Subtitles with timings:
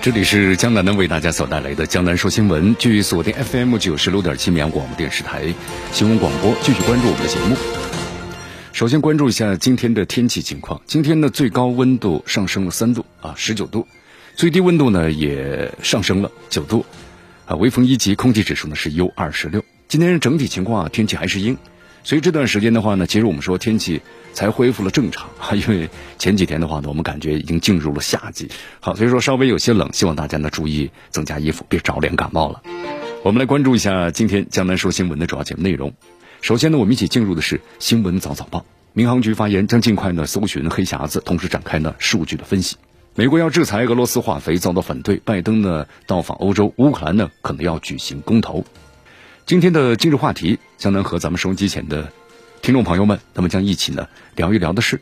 [0.00, 5.52] 这里是江南呢为大家所带来的江南说新闻，继续锁定 FM 九十六点七绵阳广播电视台
[5.92, 7.56] 新闻广播，继续关注我们的节目。
[8.72, 13.88] 首先关注一下今天的天气情况，今天的最高温度上升了三度啊，十九度，
[14.36, 16.86] 最低温度呢也上升了九度，
[17.44, 19.64] 啊，微风一级，空气指数呢是 U 二十六。
[19.88, 21.58] 今天整体情况啊，天气还是阴。
[22.04, 24.00] 所以这段时间的话呢，其实我们说天气
[24.32, 28.48] 才恢复了正常啊， 因为前几天的话呢，我们感觉已经进入了夏季。
[28.80, 32.62] 好，所以说稍微有些冷，希望大家呢注意增加衣服，别着凉感冒了。
[33.24, 35.92] 我们来关注一下今天江南说新闻的主要节目内容。
[36.40, 38.64] 首先呢，我们一起进入的是新闻早早报。
[38.92, 42.76] 民航局发言将尽快呢搜寻黑匣子，同时展开呢数据的分析。
[43.14, 48.64] 美国要制裁俄罗斯化肥遭到反对，拜登呢到访欧洲，乌克兰呢可能要举行公投。
[49.46, 52.12] 今天的今日话题，江南和咱们收音机前的
[52.68, 55.00] 听众朋友们，那么将一起呢聊一聊的是，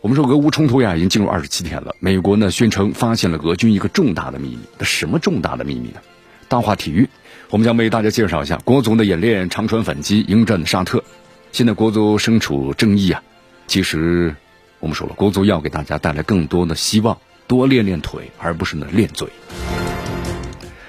[0.00, 6.00] 我们说俄乌冲突呀已经进入二十七天了，美国呢宣称发现了俄军一个重大的秘密，那什么重大的秘密呢？
[6.46, 7.08] 大话体育，
[7.50, 11.02] 我们将为大家介绍一下国足的演练长传反击迎战沙特。
[11.50, 13.20] 现在国足身处争议啊，
[13.66, 14.36] 其实
[14.78, 19.28] 我们说了，国足要给大家带来更多的希望，多练练腿，而不是呢练嘴。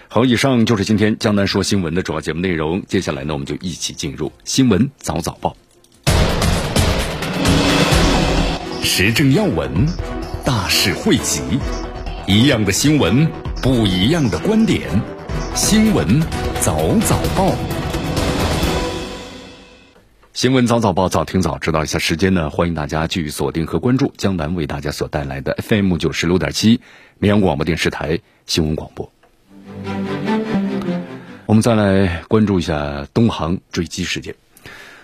[0.07, 2.83] 好，以上就是今天江南说新闻的主要节目内容。
[2.87, 5.57] 接下来呢，我们就一起进入新闻早早报。
[8.97, 9.69] 时政要闻，
[10.45, 11.41] 大事汇集，
[12.27, 13.29] 一样的新闻，
[13.61, 14.89] 不一样的观点。
[15.53, 16.21] 新闻
[16.61, 17.51] 早早报，
[20.31, 22.49] 新闻早早报，早听早知道一下时间呢？
[22.49, 26.79] 欢迎大家继续锁定和关注江南为大家所带来的 FM 九十六点七
[27.19, 29.11] 绵阳广播电视台新闻广播。
[31.45, 34.35] 我们再来关注一下东航坠机事件。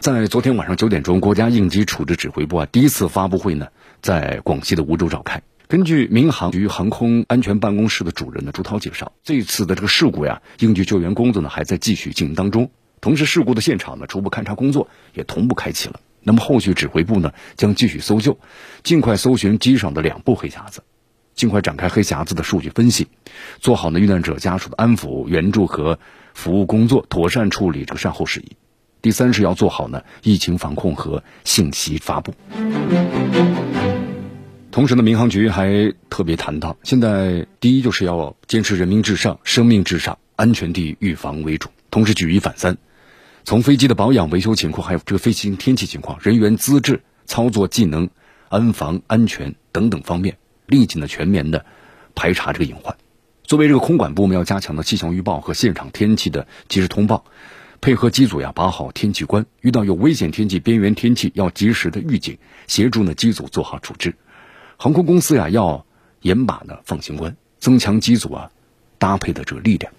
[0.01, 3.67] 在昨天晚上九点钟，国家应急处置指挥部啊第一次发布会呢，
[4.01, 5.43] 在广西的梧州召开。
[5.67, 12.71] 根据民航局航空安全办公室的主任呢朱涛介绍，这次的这个事故呀，应急救援工作呢还在继续进行当中。
[12.99, 15.99] 同时，事故的现场呢初步勘查工作也同步开启了。
[16.23, 18.39] 那么后续指挥部呢将继续搜救，
[18.81, 20.81] 尽快搜寻机上的两部黑匣子。
[21.35, 23.07] 尽快展开黑匣子的数据分析，
[23.59, 25.99] 做好呢遇难者家属的安抚、援助和
[26.33, 28.57] 服务工作，妥善处理这个善后事宜。
[29.01, 32.33] 第三是要做好呢疫情防控和信息发布。
[34.71, 42.77] 同时呢，民航局还特别谈到，现在第一就是要坚持人民至上、生命至上、安全第一、预防为主，同时举一反三，
[43.43, 48.09] 从飞机的保养维修情况，还有这个飞行天气情况、人员资质、操作技能、
[48.47, 50.37] 安防安全等等方面。
[50.67, 51.65] 立即呢全面的
[52.15, 52.95] 排查这个隐患。
[53.43, 57.25] 作为这个空管部门，要加强的气象预报和现场天气的及时通报，
[57.81, 62.37] 配合机组呀把好天气关，遇到有危险天气、边缘天气要及时的预警，
[62.67, 64.13] 协助呢机组做好处置。
[64.77, 65.83] 航空公司呀要
[66.21, 68.51] 严把呢放行关，增强机组啊
[68.99, 69.91] 搭配的这个力量。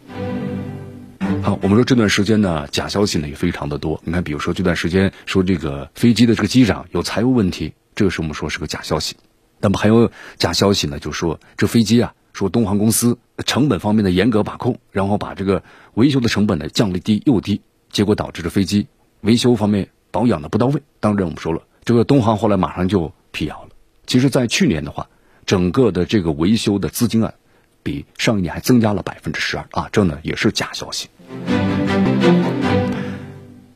[1.42, 4.00] 好，我们说这段时间呢假消息呢也非常的多。
[4.04, 9.16] 你看，比如说这段时间说这个飞机的这个机长有财务问题，这个是我们说是个假消息。
[9.58, 17.60] 那么还有假消息呢，就说这飞机啊，说东航公司成本方面的严格把控，然后把这个维修的成本呢降了低又低，
[17.92, 18.88] 结果导致这飞机
[19.20, 20.82] 维修方面保养的不到位。
[20.98, 23.68] 当然我们说了，这个东航后来马上就辟谣了。
[24.06, 25.08] 其实，在去年的话，
[25.46, 27.34] 整个的这个维修的资金啊，
[27.82, 31.08] 比上一年还增加了百分之十二啊，这呢也是假消息。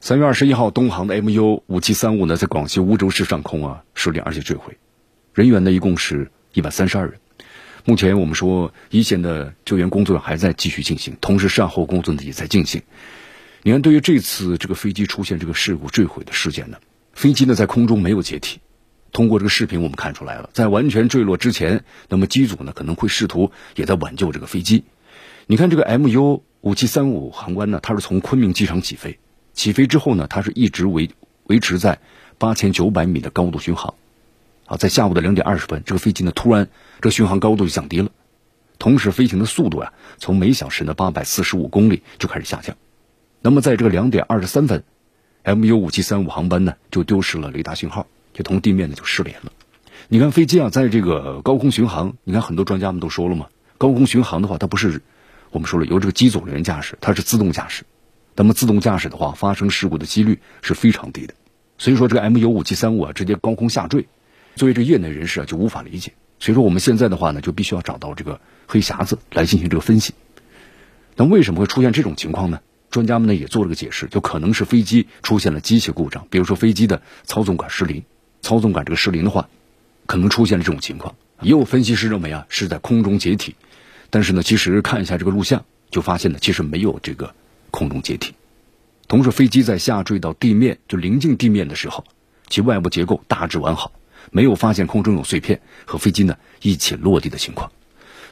[0.00, 4.76] 三月二十一号，东航的 MU 五七三五呢，在广西梧州市上空啊失联而且坠毁。
[5.34, 7.18] 人员呢一共是一百三十二人，
[7.84, 12.82] 目前我们说一线的救援工作还在继续进行，同时善后工作呢也在进行。
[13.66, 16.78] 你看，对于这次这个飞机出现这个事故坠毁的事件呢，
[17.12, 18.60] 飞机呢在空中没有解体。
[19.10, 24.84] 通过这个视频我们看出来了，在完全坠落之前，那么机组呢可能会试图也在挽救这个飞机。
[25.48, 29.18] 你看这个 MU 五七三五航班呢，它是从昆明机场起飞，
[29.52, 31.10] 起飞之后呢，它是一直维
[31.48, 31.98] 维持在
[32.38, 33.94] 八千九百米的高度巡航。
[34.66, 36.68] 啊，在下午的两点二十分，这个飞机呢突然
[37.00, 38.12] 这巡航高度就降低了，
[38.78, 42.76] 同时飞行的速度呀从每小时的八百四十五公里就开始下降。
[43.46, 44.82] 那么在这个两点二十三分
[45.44, 49.52] ，MU 五七三五航班呢就丢失了雷达信号，就同地面呢就失联了。
[50.08, 53.46] 你看飞机啊，在这个高空巡航，你看很多专家们都说了嘛，
[53.78, 55.00] 高空巡航的话，它不是
[55.52, 57.84] 我们说了，由这个机组人员驾驶，它是自动驾驶。
[58.34, 61.34] 那么自动驾驶的话，发生事故的几率是非常低的。
[61.78, 64.08] 所以说，这个 MU 五七三五啊，直接高空下坠，
[64.56, 66.14] 作为这业内人士啊，就无法理解。
[66.40, 70.14] 所以说，我们现在的话呢，就必须要找到这个黑匣子来进行这个分析。
[71.14, 72.58] 那为什么会出现这种情况呢？
[72.96, 78.04] 专家们呢也做了个解释，就可能是飞机出现了机械故障，比如说飞机的操纵杆失灵，
[78.40, 79.50] 操纵杆这个失灵的话，
[80.06, 81.14] 可能出现了这种情况。
[81.42, 83.54] 也有分析师认为啊，是在空中解体，
[84.08, 87.34] 但是呢，其实看一下这个录像，就发现呢，其实没有这个
[87.70, 88.32] 空中解体。
[89.08, 92.04] 同时，飞机在下坠到地面，就临近地面的时候，
[92.48, 93.92] 其外部结构大致完好，
[94.30, 97.70] 没有发现空中有碎片和飞机呢一起落地的情况。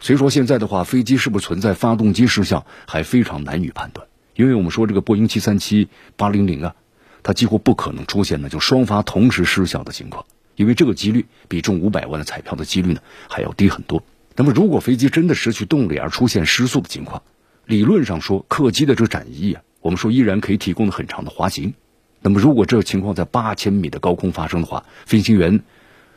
[0.01, 4.07] 所以说，现在的话，飞机是不是存在发动机失效，还非常难以判断。
[4.35, 6.75] 因为我们说这个波音七三七八零零啊，
[7.23, 10.25] 它几乎不可能出现呢就双发同时失效的情况。
[10.57, 14.03] 因为这个几率比中五百万的彩票的几率呢还要低很多。
[14.37, 17.23] 那么，如果飞机真的失去动力而出现失速的情况，
[17.67, 21.75] 理论上说，客机的这个展翼啊，我们说依然可以提供的很长的滑行。
[22.21, 25.63] 那么，如果这个情况在八千米的高空发生的话，飞行员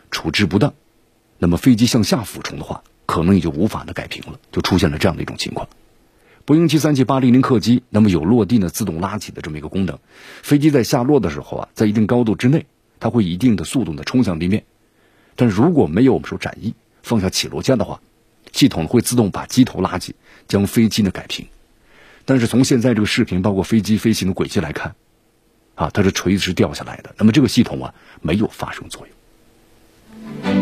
[0.10, 0.74] 处置不当，
[1.38, 5.68] 那么飞机向下俯冲的话，可能也就无法的改平了，就出现了这样的一种情况。
[6.48, 10.00] 波音七三七八零零客机，那么有落地呢自动拉起的这么一个功能，
[10.42, 12.66] 飞机在下落的时候啊，在一定高度之内。
[13.02, 14.64] 它会一定的速度的冲向地面，
[15.36, 16.74] 但如果没有我们说展翼
[17.04, 18.00] 放下起落架的话，
[18.54, 20.16] 系统会自动把机头拉起，
[20.48, 21.46] 将飞机呢改平。
[22.24, 24.96] 但是从现在这个视频包括飞机飞行的轨迹来看，
[25.76, 30.56] 啊，它是垂直掉下来的，那么这个系统啊没有发生作用。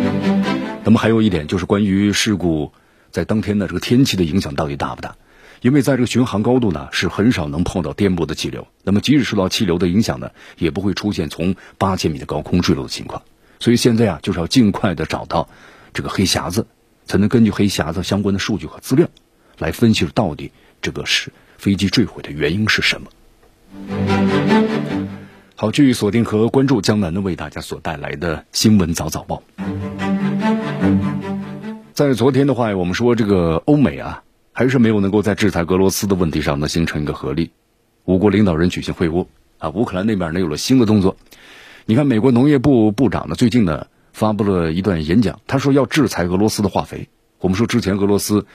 [0.84, 2.74] 那么还有一点就是关于事故
[3.12, 5.16] 在当天的这个天气的影响到底大不大？
[5.62, 8.68] 因为在这个巡航高度呢，是很少能碰到颠簸的气流。
[8.84, 13.22] 那么，即使受到气流的影响呢，也不会出现从八千米的高空坠落的情况。
[13.60, 15.50] 所以现在啊，就是要尽快的找到
[15.94, 16.68] 这个黑匣子，
[17.06, 19.08] 才能根据黑匣子相关的数据和资料，
[19.58, 23.08] 来分析到底这个是飞机坠毁的原因是什么。
[25.56, 29.42] 好，继续锁定和关注江南的为大家所带来的新闻早早报。
[31.94, 34.22] 在昨天的话，我们说这个欧美啊。
[34.58, 37.52] 还是没有能够在制裁俄罗斯的问题上呢形成一个合力。
[38.06, 41.18] 五国领导人举行会晤啊，乌克兰那边呢有了新的动作。
[41.86, 47.10] 你看，美国农业部部长呢最近呢发布了一段演讲，他说要制裁俄罗斯的化肥。
[47.42, 48.46] 我们说之前俄罗斯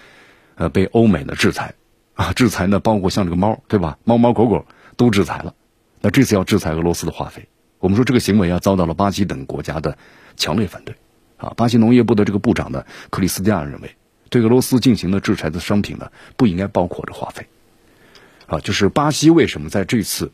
[0.55, 1.75] 呃被欧美的制裁
[2.15, 4.65] 啊，制裁呢包括像这个猫对吧，猫猫狗狗
[4.97, 5.55] 都制裁了。
[6.01, 7.47] 那这次要制裁俄罗斯的化肥，
[7.79, 9.99] 我们说这个行为啊遭到了巴西等国家的
[10.35, 10.95] 强烈反对
[11.37, 11.53] 啊。
[11.59, 13.97] 巴西农业部的这个部长呢克里斯蒂亚认为。
[14.31, 17.49] 对俄罗斯进行的制裁的商品呢，不应该包括着化肥，
[18.47, 20.31] 啊，就是巴西为什么在这次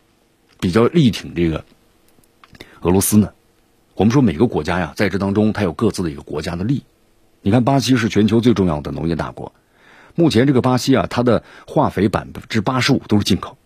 [0.60, 1.64] 比较力挺这个
[2.82, 3.32] 俄罗斯呢？
[3.94, 6.84] 我们说每个国家呀，在这当中它有各自的一个国家的利益。
[7.40, 9.54] 你看，巴西是全球最重要的农业大国，
[10.14, 13.56] 目前这个巴西啊，它的化肥百分之八十五都是进口，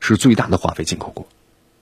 [0.00, 1.26] 是最大的化肥进口国。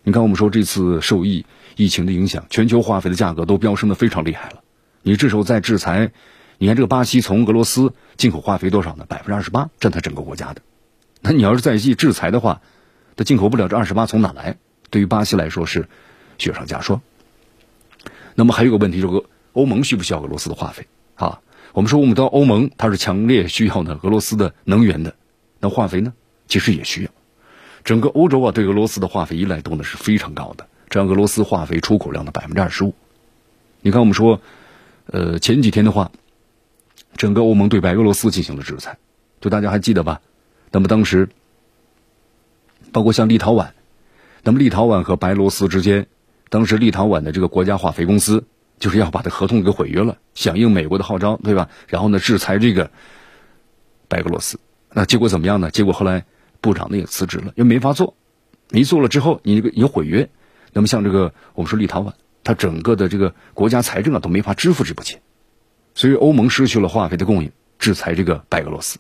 [0.05, 1.45] 你看，我们说这次受疫
[1.75, 4.63] 疫情的影响，全球化肥的价格都飙升的非常厉害了。
[5.03, 6.13] 你这时候在制裁。
[6.59, 9.05] 你看这个巴西从俄罗斯进口化肥多少呢？
[9.09, 10.63] 百分之二十八占它整个国家的。
[11.21, 12.63] 那你要是再一制裁的话，
[13.17, 14.59] 它进口不了这二十八从哪来？
[14.91, 15.89] 对于巴西来说是
[16.39, 17.01] 雪上加霜。
[18.35, 21.41] 那么还有个问题，就是欧盟需不需要俄罗斯的化肥啊？
[21.73, 25.17] 我们说我们到欧盟，它是强烈需要呢俄罗斯的能源的。
[25.59, 26.13] 那化肥呢，
[26.47, 27.11] 其实也需要。
[27.83, 32.95] 整个欧洲啊，对俄罗斯的化肥依赖度呢是非常高的，占俄罗斯化肥出口量的百分之二十五。
[33.81, 34.41] 你看我们说，
[35.07, 36.13] 呃，前几天的话。
[37.17, 38.99] 整个欧盟对白俄罗斯进行了制裁，
[39.41, 40.21] 就大家还记得吧？
[40.71, 41.29] 那么当时，
[42.93, 43.71] 包括像立陶宛，
[44.43, 46.07] 那么立陶宛和白罗斯之间，
[46.49, 48.45] 当时立陶宛的这个国家化肥公司
[48.79, 51.69] 就是要把这合同给毁约了，响应美国的号召，对吧？
[51.89, 52.91] 然后呢，制裁这个
[54.09, 54.59] 白俄罗斯。
[54.91, 55.71] 那结果怎么样呢？
[55.71, 56.25] 结果后来
[56.61, 58.15] 部长呢也辞职了，因为没法做，
[58.71, 60.29] 没做了之后，你这个你毁约，
[60.73, 65.21] 那么像这个我们说立陶宛，它整个的这个国家财政啊都没法支付这笔钱。
[65.95, 68.99] 所以欧盟失去了化肥的供应，制裁这个白俄罗斯。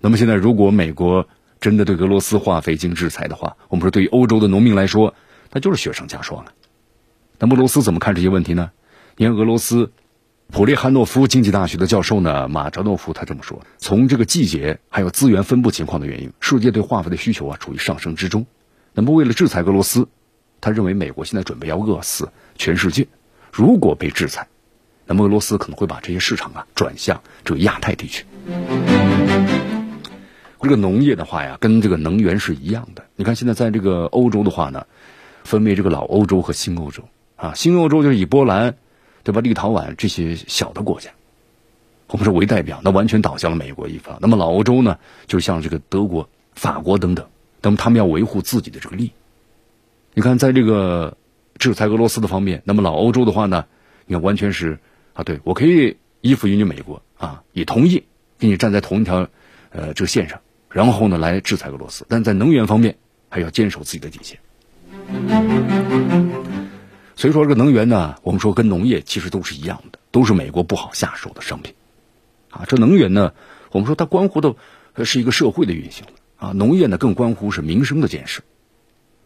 [0.00, 1.28] 那么现在，如果美国
[1.60, 5.14] 真的对俄罗斯化肥进行制裁的话，我们说对于欧洲的农民来说，
[5.52, 6.52] 那就是雪上加霜了。
[7.38, 8.70] 那俄罗斯怎么看这些问题呢？
[9.16, 9.92] 你看，俄罗斯
[10.48, 18.46] 普列汉诺夫经济大学的教授呢马扎诺夫他这么说：从这个季节还有资源分布情况的原因，世界对化肥的需求啊处于上升之中。
[18.94, 20.08] 那么为了制裁俄罗斯，
[20.60, 23.06] 他认为美国现在准备要饿死全世界。
[23.52, 24.48] 如果被制裁，
[25.06, 28.24] 那么俄罗斯可能会把这些市场啊转向这个亚太地区。
[30.62, 33.04] 这个农业的话呀，跟这个能源是一样的。
[33.16, 34.86] 你看现在在这个欧洲的话呢，
[35.42, 37.02] 分为这个老欧洲和新欧洲
[37.34, 37.52] 啊。
[37.54, 38.76] 新欧洲就是以波兰，
[39.24, 39.40] 对吧？
[39.40, 41.10] 立陶宛这些小的国家，
[42.06, 44.16] 我们说为代表，那完全倒向了美国一方。
[44.20, 47.26] 那么老欧洲呢，就像这个德国、法国等等，
[47.60, 49.12] 那么他们要维护自己的这个利益。
[50.14, 51.16] 你看，在这个
[51.58, 53.64] 制裁俄罗斯的方面，那么老欧洲的话呢，
[54.06, 54.78] 你看完全是
[55.14, 58.04] 啊，对我可以依附于你美国啊，也同意
[58.38, 59.28] 跟你站在同一条
[59.70, 60.40] 呃这个线上，
[60.70, 62.96] 然后呢来制裁俄罗斯，但在能源方面
[63.28, 64.38] 还要坚守自己的底线。
[67.14, 71.74] 所以说，这个能源呢，我们说跟农业其实都是一样的，都是美国不好下手的商品。
[72.50, 73.32] 啊，这能源呢，
[73.70, 74.56] 我们说它关乎的
[75.04, 76.04] 是一个社会的运行
[76.36, 78.42] 啊，农业呢更关乎是民生的建设。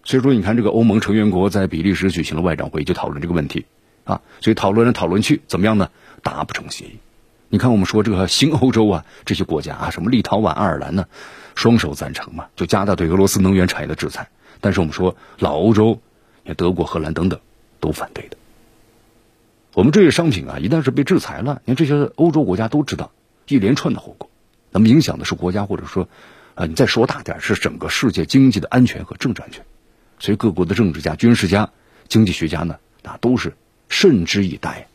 [0.05, 3.65] 所以说，你看这个欧盟成员国在比利时举行了外长会，就讨论这个问题
[4.07, 4.23] 啊。
[4.41, 5.91] 所以讨论来讨论去，怎么样呢？
[6.23, 6.97] 达不成协议。
[7.51, 11.07] 你看我们说这个新欧洲啊，这些国家啊，什么立陶宛、爱尔兰呢，
[11.55, 14.29] 双手赞成嘛，就加大对俄罗斯能源产业的制裁。
[14.61, 16.01] 但是我们说老欧洲，
[16.47, 17.39] 像德国、荷兰等等
[17.79, 18.37] 都反对的。
[19.75, 23.13] 我们这些商品啊，一旦是被制裁了，你看这些欧洲国家都知道。
[23.47, 24.29] 一连串的后果，
[24.73, 26.09] 那么影响的是国家，或者说，
[26.57, 29.65] 啊，你再说大点是整个世界经济的安全和政治安全。
[30.19, 31.71] 所以各国的政治家、军事家、
[32.09, 33.55] 经济学家呢，那都是
[33.89, 34.89] 慎之以待。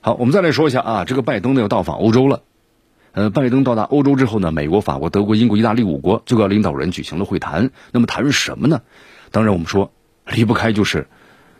[0.00, 2.42] 好，我们再来说一下啊，这个拜登呢要到访欧洲了。
[3.12, 7.70] 呃，拜登到达欧洲之后呢，美国、法国、德国、英国、意大利五国最高领导人举行了会谈。
[7.92, 8.80] 那么谈什么呢？
[9.30, 9.92] 当然我们说
[10.26, 11.06] 离不开就是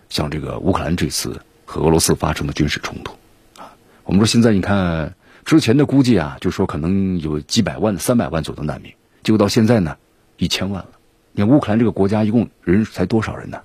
[0.08, 3.12] 像这个乌克兰这次和俄罗斯发生的军事冲突
[3.58, 3.74] 啊。
[4.04, 8.92] 我们说现在你看之前的估计啊，就说可能有几百万、三百万左右的难民，
[9.22, 9.98] 结果到现在呢，
[10.38, 10.88] 一千万了。
[11.32, 13.60] 你看乌克兰这个国家一共人才多少人呢？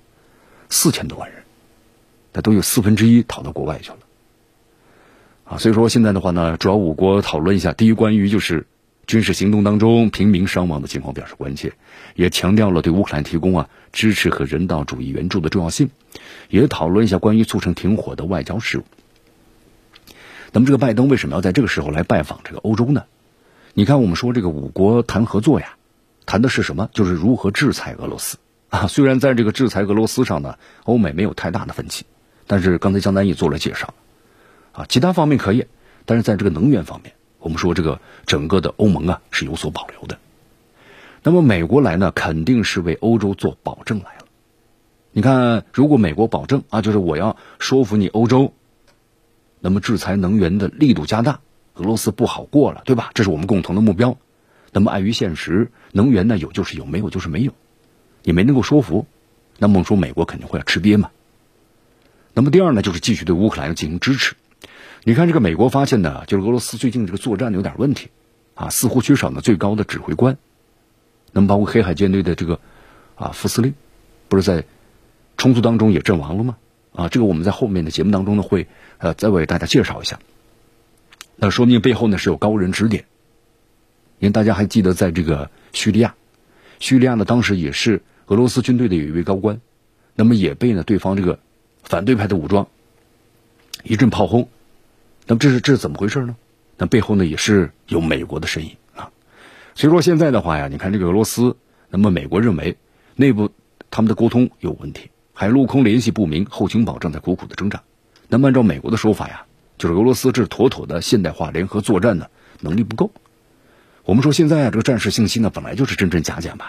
[0.70, 1.42] 四千多万人，
[2.32, 3.98] 那都有四分之一逃到国外去了。
[5.44, 8.66] 啊，所以说现在的话呢，主要五国讨论一下，第一关于就是
[9.06, 11.72] 军事行动当中平民伤亡的情况表示关切，
[12.14, 15.88] 也强调了对乌克兰提供啊支持和人道主义援助的重要性，
[16.50, 18.84] 也讨论一下关于促成停火的外交事务。
[20.52, 23.04] 那么这个拜登为什么要在这个时候来拜访这个欧洲呢？
[23.72, 25.76] 你看，我们说这个五国谈合作呀，
[26.26, 26.90] 谈的是什么？
[26.92, 28.36] 就是如何制裁俄罗斯
[28.70, 28.86] 啊。
[28.86, 32.04] 虽然在这个制裁俄罗斯上呢，欧美没有太大的分歧，
[32.46, 33.94] 但是刚才江南也做了介绍
[34.72, 35.66] 啊，其他方面可以，
[36.04, 40.18] 但是在这个能源方面，我们说这个整个的欧盟啊是有所保留的。
[41.22, 44.24] 那么美国来呢，肯定是为欧洲做保证来了。
[45.10, 48.52] 你看，如果美国保证啊，就是我要说服你欧洲。
[49.60, 51.40] 那么制裁能源的力度加大，
[51.74, 53.10] 俄罗斯不好过了，对吧？
[53.14, 54.16] 这是我们共同的目标。
[54.70, 57.52] 那么碍于现实，能源呢有就是有，没有就是没有，
[58.28, 59.06] 也没能够说服。
[59.56, 61.08] 那么说美国肯定会要吃瘪嘛。
[62.34, 64.34] 那么第二呢，就是继续对乌克兰要进行支持。
[65.04, 68.10] 你看这个美国发现呢，就是俄罗斯最近这个作战有点问题，
[68.52, 70.36] 啊，似乎缺少呢最高的指挥官。
[71.32, 72.60] 那么包括黑海舰队的这个
[73.14, 73.72] 啊副司令，
[74.28, 74.62] 不是在
[75.38, 76.58] 冲突当中也阵亡了吗？
[76.92, 78.68] 啊，这个我们在后面的节目当中呢会。
[79.00, 80.18] 呃，再为大家介绍一下，
[81.36, 83.04] 那说明背后呢是有高人指点。
[84.18, 86.16] 因为大家还记得，在这个叙利亚，
[86.80, 89.60] 叙利亚呢当时也是俄罗斯军队的有一位高官，
[90.14, 91.38] 那么也被呢对方这个
[91.82, 92.68] 反对派的武装
[93.82, 94.48] 一阵炮轰。
[95.26, 96.36] 那么这是这是怎么回事呢？
[96.76, 99.10] 那背后呢也是有美国的身影啊。
[99.74, 101.56] 所以说现在的话呀，你看这个俄罗斯，
[101.88, 102.76] 那么美国认为
[103.16, 103.50] 内部
[103.90, 107.82] 他们的沟通有问题，海陆空联系不明，后勤保障在苦苦的挣扎。
[108.28, 109.46] 那么按照美国的说法呀，
[109.78, 112.26] 就是俄罗斯这是妥妥的现代化联合作战呢
[112.60, 113.10] 能力不够。
[114.04, 116.66] 我们说现在啊，这个战事信息呢本来就是真真假假嘛。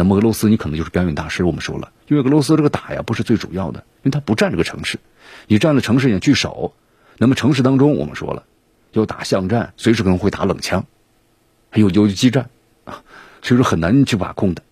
[0.00, 1.44] 那么俄罗斯你可能就是表演大师。
[1.44, 4.98] 我们说了，因为俄罗斯这个打呀不是最主要的，因为他不占这个城市，
[5.46, 6.72] 你占了城市也据守。
[7.18, 8.44] 那么城市当中我们说了，
[8.92, 10.86] 要打巷战，随时可能会打冷枪，
[11.68, 12.48] 还有游击战
[12.86, 13.02] 啊，
[13.42, 14.62] 所以说很难去把控的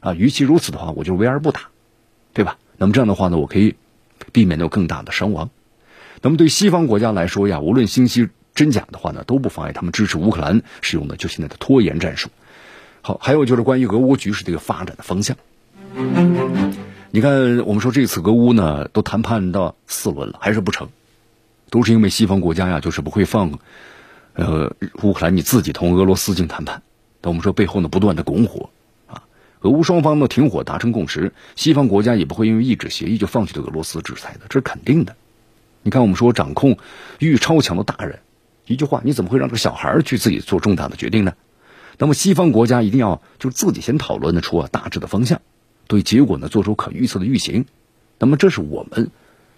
[0.00, 0.12] 啊。
[0.12, 1.62] 与其如此的话，我就围而不打，
[2.34, 2.58] 对吧？
[2.76, 3.76] 那么这样的话呢，我可以
[4.32, 5.48] 避免掉更大的伤亡。
[6.20, 12.28] 那么对西方国家来说呀，无论信息真假的话呢，都不妨碍他们支持乌克兰使用的就现在的拖延战术。
[13.06, 15.36] 好，还有就是关于俄乌局势这个发展的方向。
[17.10, 20.88] 你看，我们说这次俄乌呢都谈判到四轮了，还是不成，
[21.68, 23.52] 都是因为西方国家呀就是不会放，
[24.32, 26.82] 呃，乌克兰你自己同俄罗斯进行谈判。
[27.20, 28.70] 但我们说背后呢不断的拱火
[29.06, 29.22] 啊，
[29.60, 35.14] 俄乌双方呢停火达成共识，西方国家也不会因为一纸协议就放弃对俄罗斯制裁的，这是肯定的。
[35.82, 36.78] 你看，我们说掌控
[37.18, 38.18] 欲超强的大人，
[38.66, 41.34] 一句话，你怎么会让这个小孩去自己做重大的决定呢？
[41.98, 45.40] 那么西方国家一定要就自己先讨论得出啊大致的方向，
[45.86, 47.66] 对结果呢做出可预测的预行。
[48.18, 49.10] 那么这是我们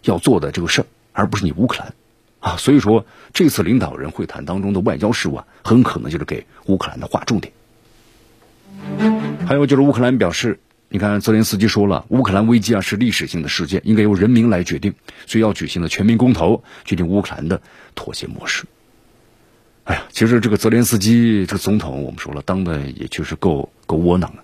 [0.02, 1.94] 要做的这个事儿，而不是你乌克兰
[2.40, 2.56] 啊。
[2.56, 7.52] 所以说，这次领导人会谈当中的外交事务啊，很可能就是给乌克兰的划重点。
[9.46, 14.94] 还有就是乌克兰表示，你看泽连斯基说了，乌克兰危机啊是历史性的事件，应该由人民来决定，
[15.26, 17.62] 所以要举行的全民公投，决定乌克兰的
[17.94, 18.64] 妥协模式。
[19.86, 24.42] 哎呀，其实这个泽连斯基这个总统，我们说了，当的也确实够够窝囊的，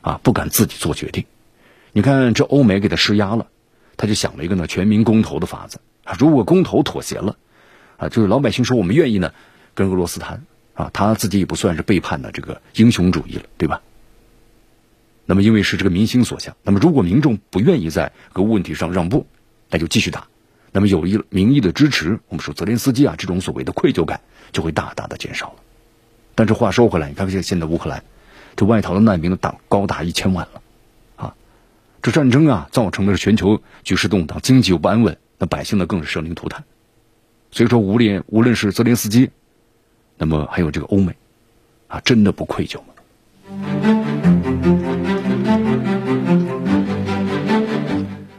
[0.00, 1.24] 啊，不敢自己做决定。
[1.92, 3.48] 你看这欧美给他施压了，
[3.96, 6.14] 他就想了一个呢全民公投的法子啊。
[6.20, 7.36] 如果公投妥协了，
[7.96, 9.32] 啊，就是老百姓说我们愿意呢
[9.74, 13.82] 跟俄罗斯谈啊，他自己也不算是背叛的这个英雄主义了，对吧？
[15.24, 19.26] 那么因为是这个民心所向，那么如果民众不愿意在俄乌问题上让步，
[19.68, 20.28] 那就继续打。
[20.70, 24.20] 那么有一民意的支持，我们说泽连斯基啊，这种所谓的愧疚感
[24.56, 25.56] 就会大大的减少了。
[26.34, 28.02] 但是话说回来，你看现现在乌克兰
[28.56, 30.62] 这外逃的难民的党高达一千万了，
[31.16, 31.34] 啊，
[32.00, 36.64] 这战争啊造成的是全球局势动荡，经济又不安稳，那百姓呢更是生灵涂炭。
[37.50, 39.30] 所以说，无论无论是泽连斯基，
[40.16, 41.14] 那么还有这个欧美，
[41.88, 42.94] 啊，真的不愧疚吗？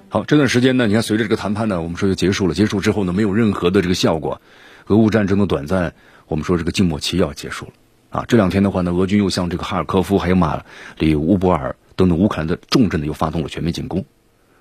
[0.10, 2.56] 好，这段时间呢，你看，随着这个谈判呢，我们说就结束了。
[2.56, 4.42] 结束之后呢，没有任何的这个效果，
[4.88, 5.94] 俄乌战争的短暂，
[6.27, 7.72] 我们说这个静默期要结束了。
[8.10, 10.63] 啊，这两天的话呢，俄军又向这个哈尔科夫还有马
[10.98, 14.06] 里乌波尔等等乌克兰的重镇呢，又发动了全面进攻。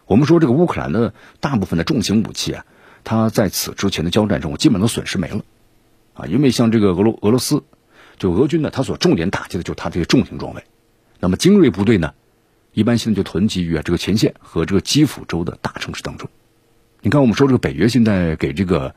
[0.06, 2.64] 我们说这个乌克兰的大部分的重型武器啊，
[3.04, 5.42] 它在此之前的交战中基本都损失没了。
[6.14, 7.62] 啊，因为像这个俄罗俄罗斯，
[8.18, 10.64] 就俄军呢，它所重点打击的就是它这些重型装备。
[11.20, 12.14] 那么精锐部队呢？
[12.72, 16.28] 一般现在就囤积于啊这个前线和这个基辅州的大城市当中。
[17.00, 18.94] 你看，我们说这个北约现在给这个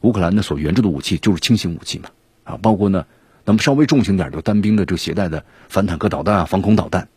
[0.00, 2.10] 乌克兰的所援助的武器就是轻型武器嘛，
[2.44, 3.06] 啊，包括呢，
[3.44, 7.08] 那么稍微重型点就单兵的这个携带的反坦克导弹啊、防空导弹。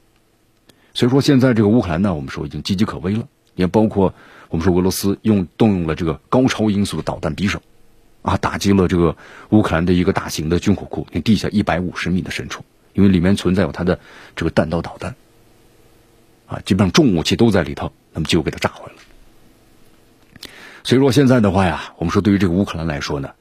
[0.93, 3.27] 所以说现在这个乌克兰呢，我们说已经岌岌可危了。
[3.55, 4.13] 也包括
[4.47, 7.61] 我们说俄罗斯用动用了这个高超音速的导弹匕首，
[8.21, 9.17] 啊，打击了这个
[9.49, 13.99] 乌克兰的一个大型的军火库，地下一百五十米的深处，因为里面存在有它的
[14.33, 15.13] 这个弹道导弹。
[16.47, 19.01] 啊，基本上重武器都在里头，那么就给它炸毁了。
[20.83, 23.31] 所以说现在的话呀，我们说对于这个乌克兰来说呢，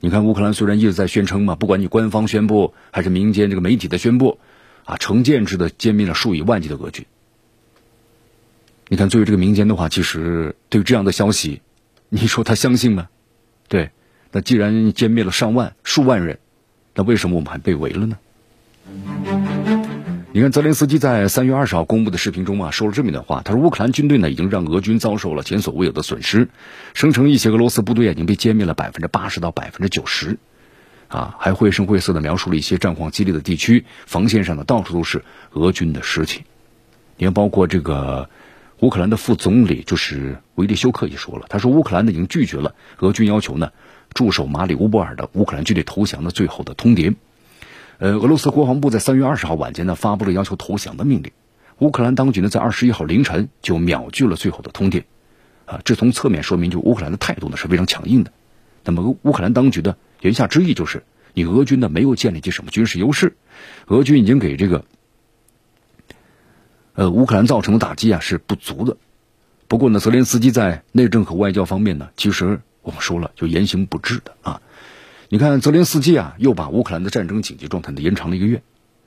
[0.00, 4.38] 你看乌克兰虽然一直在宣称嘛，不管你官方宣布还是民间这个媒体的宣布，
[4.84, 7.04] 啊，成建制的歼灭了数以万计的俄军。
[8.88, 11.60] 你看，作为这个民间的话，其实对于这样的消息，
[12.08, 13.08] 你说他相信吗？
[13.68, 13.90] 对，
[14.32, 16.38] 那既然歼灭了上万、数万人，
[16.94, 18.18] 那为什么我们还被围了呢？
[20.38, 23.42] 你看，泽连斯基在三月二十号公布的视频中啊，说了这么一段话。
[23.44, 26.48] 他说：“乌克兰军队呢，已经让俄军遭受了前所未有的损失，
[26.94, 30.38] 声称一些俄罗斯部队已经被歼灭了百分之八十到百分之九十，
[31.08, 35.24] 啊，还绘声绘色的描述了一些战况激烈的地区，防线上呢到处都是
[35.54, 36.44] 俄军的尸体。
[37.16, 38.30] 你看，包括这个
[38.78, 43.72] 乌克兰的副总理就是维利修克也说了，他说乌克兰呢已经拒绝了俄军要求呢
[44.14, 47.16] 驻守马里乌波尔的乌克兰军队投降的最后的通牒。”
[47.98, 51.32] 呃，俄罗斯国防部在三月二十号晚间呢，发布了要求投降的命令。
[51.80, 55.02] 乌克兰当局呢，在二十一号凌晨就秒拒了最后的通牒。
[55.64, 58.32] 啊，这从侧面说明，就乌克兰的态度呢是非常强硬的。
[58.84, 61.02] 那么，乌克兰当局的言下之意就是，
[61.34, 63.36] 你俄军呢没有建立起什么军事优势，
[63.88, 64.84] 俄军已经给这个
[66.94, 68.96] 呃乌克兰造成的打击啊是不足的。
[69.66, 74.62] 不过呢，泽连斯基在内政和外交方面呢，其实我们说了，就言行不治的啊。
[75.30, 78.62] 你看，泽连斯基啊，又把乌克兰的战争紧急状态呢延长了一个月。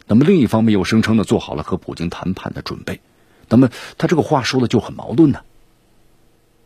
[0.05, 3.01] 那么另一方面又声称呢，做好了和普京谈判的准备。
[3.49, 5.41] 那么他这个话说的就很矛盾呢。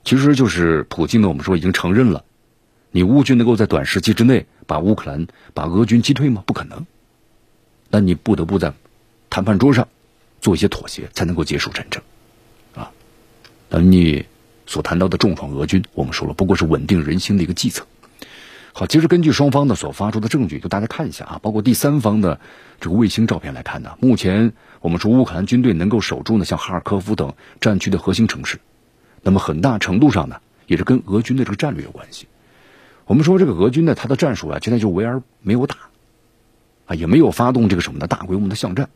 [0.03, 2.25] 其实就是普京呢，我们说已经承认了，
[2.91, 6.43] 你乌军能够在短时期之内把乌克兰、把俄军击退吗？
[6.45, 6.85] 不可能。
[7.89, 8.73] 那你不得不在
[9.29, 9.87] 谈判桌上
[10.41, 12.03] 做一些妥协，才能够结束战争
[12.75, 12.91] 啊。
[13.69, 14.25] 那你
[14.67, 17.87] 所谈到的重创俄军，我们说了，不过是稳定人心的一个计策。
[18.77, 22.41] 好，其实根据双方的所发出的证据，就大家看一下啊，包括第三方的
[22.81, 28.59] 这个卫星照片来看呢，目前我们说乌克兰军队能够守住呢，像哈尔科夫等战区的核心城市，
[29.21, 32.27] 那么很大程度上呢，也是跟俄军的这个战略有关系。
[33.05, 35.77] 我们说这个俄军呢，他的战术啊，现在就围而没有打，
[36.87, 38.89] 啊，也没有发动这个什么的大规模的巷战。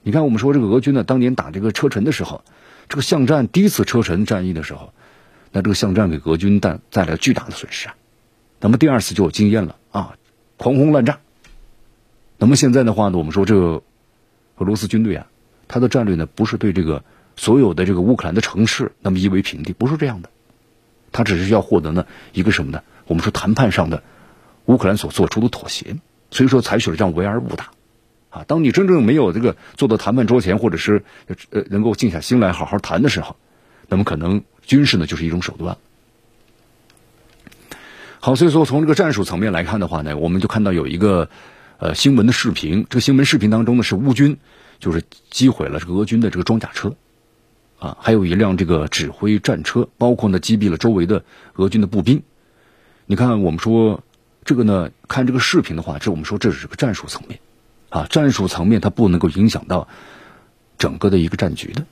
[0.00, 2.42] 你看，我们说这个俄军呢，当年打这个车臣的时候，
[2.88, 4.94] 这个巷战第一次车臣战役的时候，
[5.52, 7.96] 那这个巷战给俄军带带来了巨大的损失啊。
[8.60, 10.16] 那么第二次就有经验了啊，
[10.56, 11.18] 狂轰滥炸。
[12.38, 13.82] 那么现在的话呢，我们说这个
[14.56, 15.26] 俄罗斯军队啊，
[15.68, 17.04] 他的战略呢不是对这个
[17.36, 20.30] 所有的这个乌克兰的城市那么夷为平地，不是这样的。
[21.12, 22.82] 他只是要获得呢一个什么呢？
[23.06, 24.02] 我们说谈判上的
[24.66, 25.96] 乌克兰所做出的妥协，
[26.30, 27.70] 所以说采取了这样围而不打。
[28.30, 31.04] 啊，当你真正没有这个坐到谈判桌前，或者是
[31.50, 33.36] 呃能够静下心来好好谈的时候，
[33.88, 35.78] 那么可能军事呢就是一种手段。
[38.26, 41.30] 好，所以说从这个战术层面来看的话呢，我们就看到有一个
[41.78, 42.84] 呃新闻的视频。
[42.90, 44.38] 这个新闻视频当中呢，是乌军
[44.80, 46.96] 就是击毁了这个俄军的这个装甲车，
[47.78, 51.22] 啊，还有一辆这个指挥战车，包括呢击毙了周围的
[51.54, 52.24] 俄军的步兵。
[53.06, 54.02] 你看，我们说
[54.44, 57.38] 这个呢，看这个视频的话，这我们说这是个战术层面，
[57.90, 59.86] 啊，战术层面它不能够影响到
[60.78, 61.86] 整个的一个战局的。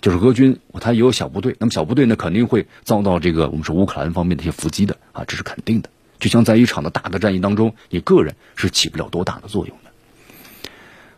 [0.00, 5.90] 就是俄军，他也有小部队，那么小部队呢肯定会遭到这个我们说乌克兰方面的一些伏击的啊，这是肯定的。
[6.20, 9.90] 就像在一场的大的战役当中，你个人是起不了多大的作用的。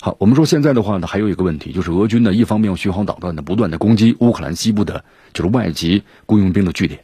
[0.00, 7.00] 好，我们说现在的话呢，还有一个问题，就是俄军呢一方面用巡航导弹呢不断的攻击乌克兰西部的，就是外籍雇佣兵的据点。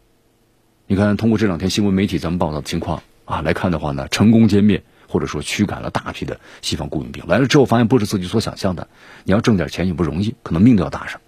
[0.87, 8.89] 你看，通过这两天新闻媒体咱们报道的情况啊来看的话呢，成功歼灭或者说驱赶了大批的西方雇佣兵来了之后，发现不是自己所想象的，
[9.25, 11.21] 你要挣点钱也不容易，可能命都要搭上。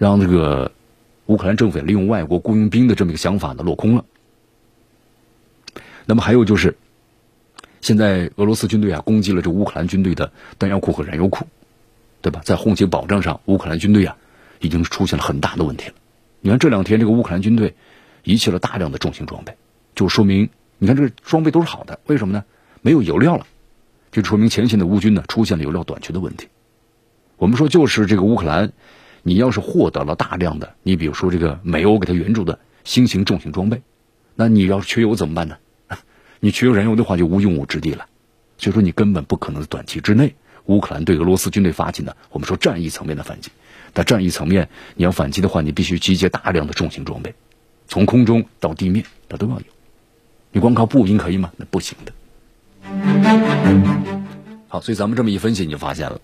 [0.00, 0.72] 让这个
[1.26, 4.06] 乌克兰政府利用外国雇佣兵的这么一个想法呢落空了。
[6.06, 6.78] 那么还有就是，
[7.82, 11.46] 现在俄罗斯军队啊攻击了这乌克兰军队的弹药库和燃油库，
[12.22, 12.40] 对吧？
[12.42, 14.16] 在后勤保障上，乌克兰军队啊
[14.60, 15.94] 已经出现了很大的问题了。
[16.40, 17.74] 你看这两天这个乌克兰军队
[18.24, 19.54] 遗弃了大量的重型装备，
[19.94, 22.44] 就说明你看这个装备都是好的，为什么呢？
[22.80, 23.46] 没有油料了，
[24.12, 26.48] 这说明前线的乌军呢出现了油料短缺的问题。
[27.36, 28.72] 我们说就是这个乌克兰。
[29.22, 33.82] 你要是获得了大量的，你比如说这个美欧给他援助的新型重型装备，
[34.34, 35.56] 那你要是缺油怎么办呢？
[36.40, 38.06] 你缺油燃油的话就无用武之地了。
[38.56, 40.34] 所以说你根本不可能短期之内，
[40.66, 43.50] 乌克兰对俄罗斯军队发起的我们说战役层面的反击。
[43.92, 47.34] 但战役层面，你要反击的话，你必须集结大量的重型装备，
[47.88, 49.64] 从空中到地面，它都要有。
[50.52, 51.52] 你光靠步兵可以吗？
[51.56, 52.12] 那不行的。
[54.68, 56.20] 好，所以咱们这么一分析，你就发现了，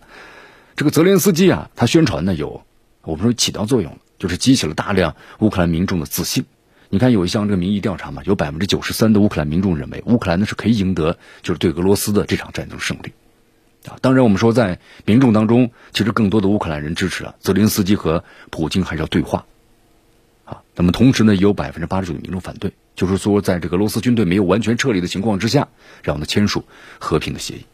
[0.77, 2.63] 这个泽连斯基啊，他宣传呢有。
[3.07, 6.45] 我们说起到作用了，就是激起了大量乌克兰民众的自信。
[6.89, 13.13] 你看有一项这个民意调查嘛，有百分之九十三的乌克兰民众认为乌克兰呢是可以赢得就是对俄罗斯的这场战争胜利
[13.89, 13.99] 啊。
[14.01, 19.47] 当然，我们说在民众当中，其实更多的乌克兰人支持了泽连斯基和普京还是要对话
[20.45, 20.63] 啊。
[20.75, 25.69] 那么同时呢，也有百分之八十九的民众反对，就是说在这个俄罗斯军队没有完全撤离的情况之下，
[26.03, 26.65] 然后呢签署
[26.99, 27.67] 和平的协议。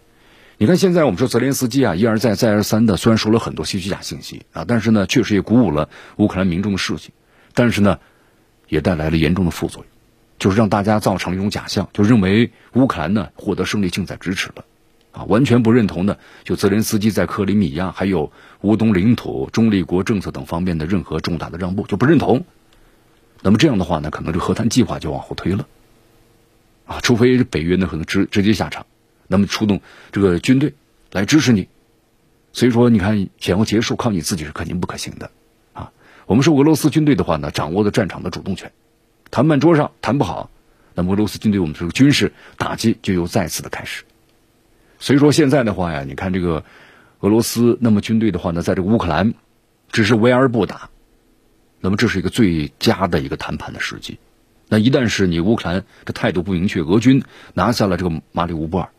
[0.59, 5.89] 你看，现在我们说泽连斯基啊，一而再、再而三的，虽然说了很多虚假信息啊，但是呢，确实也鼓舞了
[6.19, 7.11] 乌克兰民众的士气，
[7.53, 7.99] 但是呢，
[8.69, 9.91] 也带来了严重的副作用，
[10.39, 14.65] 就是让大家造成了一种假象，就认为乌克兰呢获得胜利近在咫尺了，
[15.11, 22.45] 啊，完全不认同呢，就泽连斯基在克里米亚还有乌东领土、中立国政策等方面的任何重大的让步就不认同，
[23.41, 25.67] 那么这样的话呢，可能这和谈计划就往后推了，
[26.87, 28.87] 啊，除非北约呢可能直直接下场。
[29.33, 29.81] 那么出动
[30.13, 30.75] 这个军队
[31.11, 31.67] 来支持你，
[32.53, 35.31] 所以说你看想要结束靠你自己是肯定不可行的
[35.73, 35.91] 啊。
[36.27, 38.71] 我们说俄罗斯军队的话呢，掌握了战场的主动权，
[39.31, 40.51] 谈判桌上谈不好，
[40.95, 44.05] 那么俄罗斯军队我们这个军事打击就又再次的开始。
[44.99, 46.63] 所以说现在的话呀，你看这个
[47.21, 49.33] 俄罗斯那么军队的话呢，在这个乌克兰
[49.91, 50.91] 只是围而不打，
[51.81, 54.19] 那么这是一个最佳的一个谈判的时机。
[54.69, 57.23] 那一旦是你乌克兰的态度不明确，俄军
[57.55, 58.91] 拿下了这个马里乌波尔。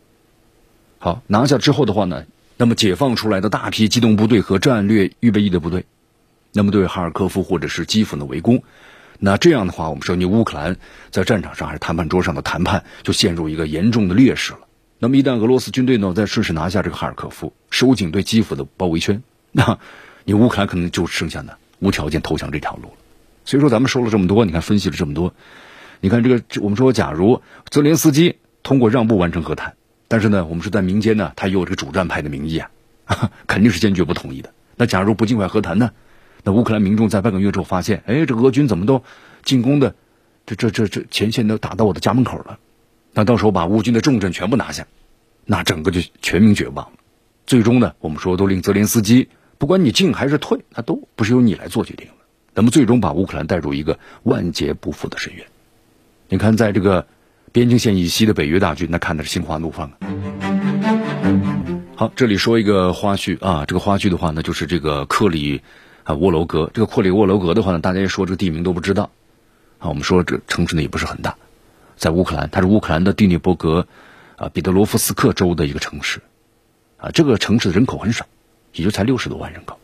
[1.04, 2.24] 好，拿下之后的话呢，
[2.56, 5.84] 那么解放出来的大批机动部队和战略预备役的部队，
[6.50, 8.62] 那么对哈尔科夫或者是基辅的围攻，
[9.18, 10.78] 那这样的话，我们说你乌克兰
[11.10, 14.60] 在战场上还是谈判桌上的谈判就陷入一个严重的劣势了。
[14.98, 19.78] 那么一旦俄罗斯军队呢再顺势拿下这个哈尔科夫，收紧对基辅的包围圈， 那
[20.24, 22.94] 你乌克兰可能就剩下呢无条件投降这条路了。
[23.44, 25.34] 所以说咱们说了这么多，你看分析了这么多，
[26.00, 29.74] 你看这个我们说，假如泽连斯基通过让步完成和谈。
[30.14, 32.70] 但是呢，我们是在民间呢，他有这个主战派的名义啊，
[33.48, 34.54] 肯定是坚决不同意的。
[34.76, 35.90] 那假如不尽快和谈呢？
[36.44, 39.02] 那乌克兰民众在半个月之后发现，哎，这俄军怎么都
[39.42, 39.96] 进攻的，
[40.46, 42.60] 这这这这前线都打到我的家门口了。
[43.12, 44.86] 那到时候把乌军的重镇全部拿下，
[45.46, 46.92] 那整个就全民绝望。
[47.44, 52.14] 最终呢，我们说都令泽连斯基，不管你进还是退，那都不是由你来做决定了。
[52.54, 55.44] 那么最终把乌克兰带入一个万劫不复的深渊。
[56.28, 57.08] 你看，在这个。
[57.54, 59.98] 边境线以西的北约大军，那看的是心花怒放啊！
[61.94, 65.62] 好，这里说一个花絮啊，这个花絮的话呢，就是这个克里
[66.02, 69.08] 啊沃楼格，这个克里沃楼格的话呢，大家一说这个地名都不知道
[69.78, 69.88] 啊。
[69.88, 71.36] 我们说这城市呢也不是很大，
[71.96, 73.86] 在乌克兰，它是乌克兰的第聂伯格
[74.34, 76.22] 啊彼得罗夫斯克州的一个城市
[76.96, 77.12] 啊。
[77.12, 78.26] 这个城市的人口很少，
[78.72, 79.78] 也就才六十多万人口。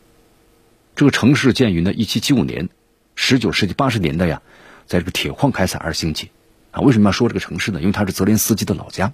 [0.97, 2.69] 这个城市建于呢一七七五年，
[3.15, 4.43] 十九世纪八十年代呀，
[4.87, 6.33] 在这个铁矿开采而兴起。
[6.71, 7.81] 啊，为什么要说这个城市呢？
[7.81, 9.13] 因为它是泽连斯基的老家，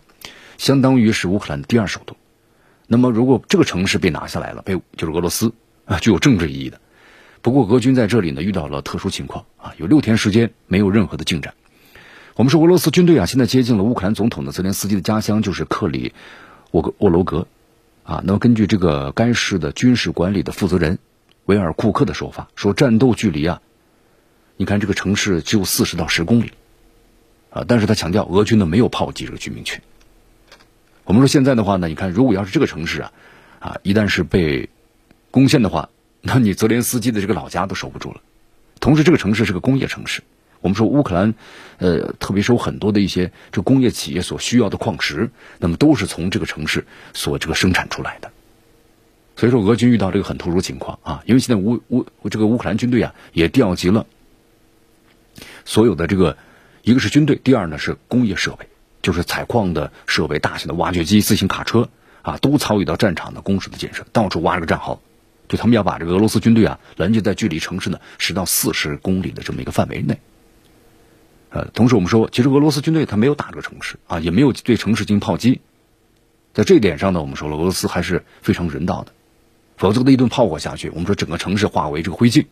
[0.59, 2.17] 相当于是乌克兰的第二首都。
[2.87, 5.53] 那么，如果这个城市被拿下来了，被就是俄罗斯
[5.87, 6.81] 啊，具有政治意义的。
[7.43, 11.55] 不过，俄军在这里呢遇到了特殊情况啊，有六天时间没有任何的进展。
[12.35, 16.13] 我们说俄罗斯军队啊，现在接近了乌克兰总统的泽连斯基的家乡，就是克里
[16.73, 17.47] 沃格沃罗格
[18.03, 20.99] 啊，那么根据这个该市的军事管理的负责人
[21.47, 23.63] 维尔库克的说法，说战斗距离啊，
[24.57, 26.53] 你看这个城市只有四十到十公里，
[27.57, 29.81] 啊，但是他强调俄军呢没有炮击这个居民区。
[31.05, 33.13] 我们说现在的话呢，你看如果要是这个城市啊，
[33.61, 34.69] 啊，一旦是被
[35.31, 35.89] 攻陷的话，
[36.21, 38.21] 那你泽连斯基的这个老家都守不住了。
[38.79, 40.23] 同时，这个城市是个工业城市。
[40.61, 41.35] 我们说乌克兰，
[41.79, 48.31] 呃，特别是有很多的一些这工业企业所需要的矿石，那么都是从这个城市所这个生产出来的。
[49.37, 54.07] 所以说，俄军遇到这个很突出情况啊，因为现在乌乌这个乌克兰军队啊，也调集了
[55.65, 56.37] 所有的这个，
[56.87, 58.69] 一个是军队，第二呢是工业设备，
[59.03, 61.89] 就是采矿的设备、大型的挖掘机、自行卡车
[62.23, 65.01] 啊，都参与到战场的工事的建设，到处挖这个战壕。
[65.49, 70.21] 就他们要把这个俄罗斯军队啊拦截在距离城市呢十到四十公里的这么一个范围内。
[71.51, 75.61] 呃，同时我们说，其实俄罗斯军队他没有打这个城市啊，也没有对城市进行炮击。
[76.55, 79.13] 在这一点上呢，我们说了，俄罗斯还是非常人道的。
[79.77, 82.47] 否则的一顿炮火下去，我们说整个城市化为这个灰烬，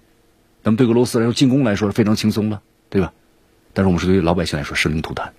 [0.65, 3.13] 那么对俄罗斯来说进攻来说是非常轻松的，对吧？
[3.75, 5.35] 但是我们是对于老百姓来说生灵涂炭。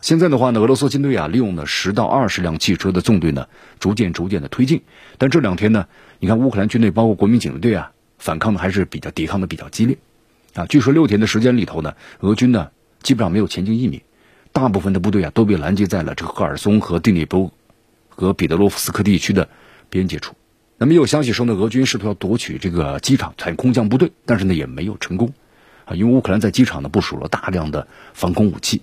[0.00, 3.48] 现在的话呢，俄罗斯军队啊，利用了十到二十辆汽车的纵队呢，
[3.80, 4.82] 逐渐逐渐的推进。
[5.18, 5.86] 但这两天呢，
[6.20, 9.98] 你看乌克兰军队包括国民警卫队啊，反抗的还是比较抵抗的比较激烈，
[10.54, 14.02] 啊，据说六天的时间里头呢，俄军呢基本上没有前进一米，
[14.50, 17.52] 大部分的部队啊都被拦截在了这个赫尔松和第聂波
[18.08, 19.48] 和彼得罗夫斯克地区的
[19.88, 20.34] 边界处。
[20.78, 25.32] 那么有消息说呢，俄军试图要夺取这个机场，采用空降部队，但是呢也没有成功，
[25.84, 28.82] 啊，因为乌克兰在机场呢部署了大量的防空武器。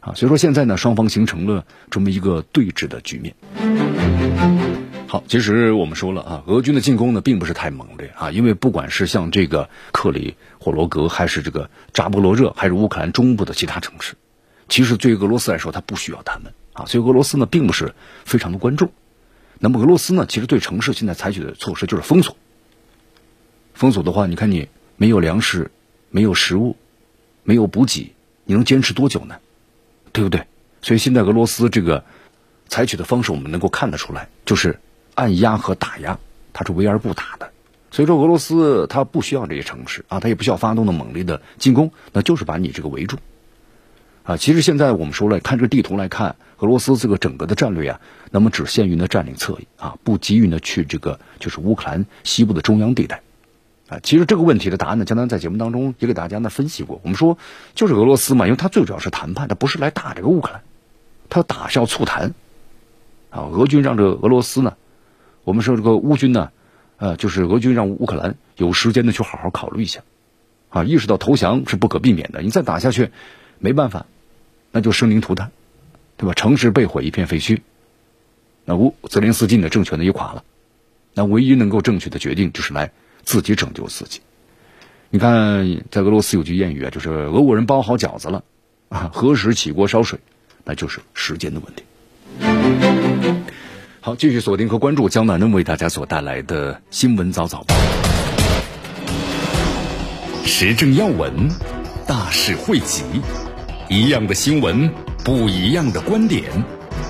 [0.00, 3.34] 啊，所以说现在呢，双方形成了这么一个对峙的局面。
[5.06, 14.14] 好，其实我们说了啊，俄军的进攻呢并不是太猛烈啊，因为不管是像这个克里霍罗格，还是这个扎波罗热，还是乌克兰中部的其他城市，
[14.68, 17.94] 其实对于俄罗斯来说，它不需要他们啊，所以俄罗斯呢并不是
[18.24, 18.92] 非常的关注。
[19.58, 22.36] 那么俄罗斯呢，其实对城市现在采取的措施就是封锁。
[23.74, 25.70] 封锁的话，你看你没有粮食，
[26.10, 26.76] 没有食物，
[27.42, 28.12] 没有补给，
[28.44, 29.36] 你能坚持多久呢？
[30.12, 30.44] 对不对？
[30.82, 32.04] 所以现在俄罗斯这个
[32.68, 34.80] 采取的方式，我们能够看得出来，就是
[35.14, 36.18] 按压和打压，
[36.52, 37.50] 它是围而不打的。
[37.92, 43.16] 所以说，俄罗斯它不需要这些城市啊，它也不需要发动的猛烈的进攻，那就是把你这个围住
[44.22, 44.36] 啊。
[44.36, 53.20] 其实现在我们说了，看这个地图来看，俄罗斯这个整个的战略啊，那么只限于呢占领侧翼啊，不急于呢去这个就是乌克兰西部的中央地带。
[53.90, 57.00] 啊，其实这个问题的答案呢，江南在节目当中也给大家呢分析过。
[57.02, 57.36] 我们说，
[57.74, 60.62] 就是俄罗斯嘛，因为它最主要是谈判，它不是来打这个乌克兰，
[61.28, 62.32] 它打是要促谈。
[63.30, 64.76] 啊，俄军让这个俄罗斯呢，
[65.42, 66.52] 我们说这个乌军呢，
[66.98, 70.02] 呃，就是俄军让乌克兰有时间的去好好考虑一下，
[70.68, 73.10] 啊，意识到投降是不可避免的，你再打下去，
[73.58, 74.06] 没办法，
[74.70, 75.50] 那就生灵涂炭，
[76.16, 76.34] 对吧？
[76.34, 77.60] 城市被毁一片废墟，
[78.64, 80.44] 那乌泽连斯基的政权呢也垮了，
[81.14, 82.92] 那唯一能够正确的决定就是来。
[83.24, 84.20] 自己拯救自己。
[85.10, 88.44] 你看，在俄罗斯有句谚语啊，就是俄国人包好饺子了
[88.88, 90.20] 啊，何时起锅烧水，
[90.64, 91.82] 那就是时间的问题。
[94.00, 97.74] 好，继续锁定和关注江南呢为大家所带来的新闻早早报，
[100.44, 101.50] 时政要闻，
[102.06, 103.02] 大事汇集，
[103.88, 104.88] 一样的新闻，
[105.24, 106.44] 不一样的观点，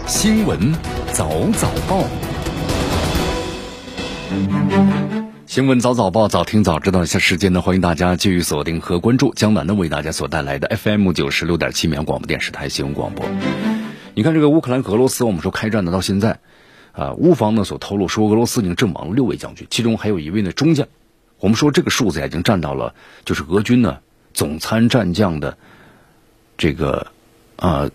[0.06, 0.72] 新闻
[1.12, 2.04] 早早报。
[5.50, 7.02] 新闻早早报，早听早知道。
[7.02, 13.26] 一下时间呢，欢迎大家继续锁定和关注江南呢为大家所带来的 FM 九十六点七绵广播电视台新闻广播。
[14.14, 16.38] 你看这个乌克兰俄罗斯，我们说开战呢到现在，
[16.92, 20.86] 啊，乌方呢所透露说俄罗斯已经阵亡了六位将军，其中还有一位呢中将。
[21.40, 23.98] 我们说这个数字已经占到了就是俄军呢
[24.32, 25.58] 总参战将的
[26.58, 27.08] 这个
[27.56, 27.90] 啊，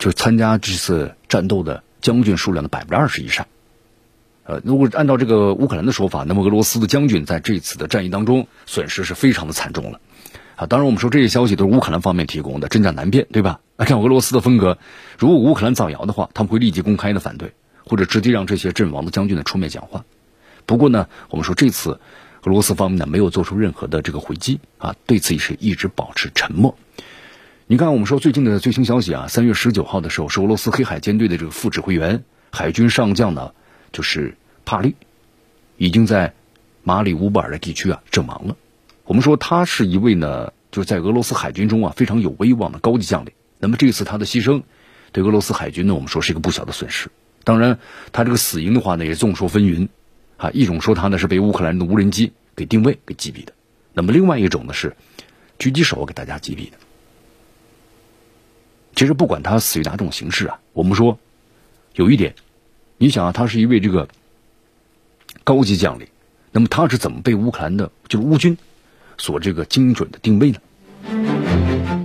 [0.00, 3.46] 就参加这次战斗的将军数量的百分之二十以上。
[4.50, 10.00] 呃，如果按照这个乌克兰的说法，那么俄罗斯的将军在这次的战役当中损失是非常的惨重了，
[10.56, 13.60] 啊，当然我们说这些消息都是乌克兰方面提供的，真假难辨，对吧？
[13.76, 14.76] 按照俄罗斯的风格，
[15.20, 17.52] 如果乌克兰造谣的话，他们会立即公开的反对，
[17.84, 20.04] 或者直接让这些阵亡的将军呢出面讲话。
[20.66, 22.00] 不过呢，我们说这次
[22.42, 26.76] 俄罗斯方面呢没有做出任何的这个回击，啊，对此也是一直保持沉默。
[27.68, 33.52] 你看，我们说最近的最新消息啊，三月十九号的时候，是俄罗斯黑海舰队的这个副指挥员、海军上将呢，
[33.92, 34.34] 就是。
[34.64, 34.94] 帕利
[35.76, 36.34] 已经在
[36.82, 38.56] 马里乌波尔的地区啊阵亡了。
[39.04, 43.32] 我们说他是一位呢，就是在俄罗斯海军中啊非常有威望的高级将领。
[43.58, 44.62] 那么这次他的牺牲，
[45.12, 47.10] 对俄罗斯海军呢，我们说是一个不小的损失。
[47.42, 47.78] 当然，
[48.12, 49.88] 他这个死因的话呢，也众说纷纭
[50.36, 50.50] 啊。
[50.50, 53.52] 一种说他呢是被乌克兰的无人机给定位给击毙的，
[53.92, 54.96] 那么另外一种呢是
[55.58, 56.76] 狙击手给大家击毙的。
[58.94, 61.18] 其实不管他死于哪种形式啊，我们说
[61.94, 62.34] 有一点。
[62.98, 64.08] 你想啊，他是一位这个
[65.50, 66.06] 高级将领，
[66.52, 68.56] 那么他是怎么被乌克兰的就是乌军
[69.18, 70.60] 所这个精准的定位呢？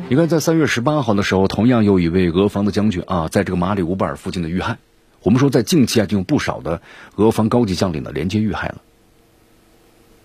[0.09, 4.79] 你看，在三月十八号的时候，同样有一位俄方的将军啊，在这个马里乌波尔附近的遇害。
[5.21, 6.81] 我们说，在近期啊，就有不少的
[7.17, 8.81] 俄方高级将领呢连接遇害了。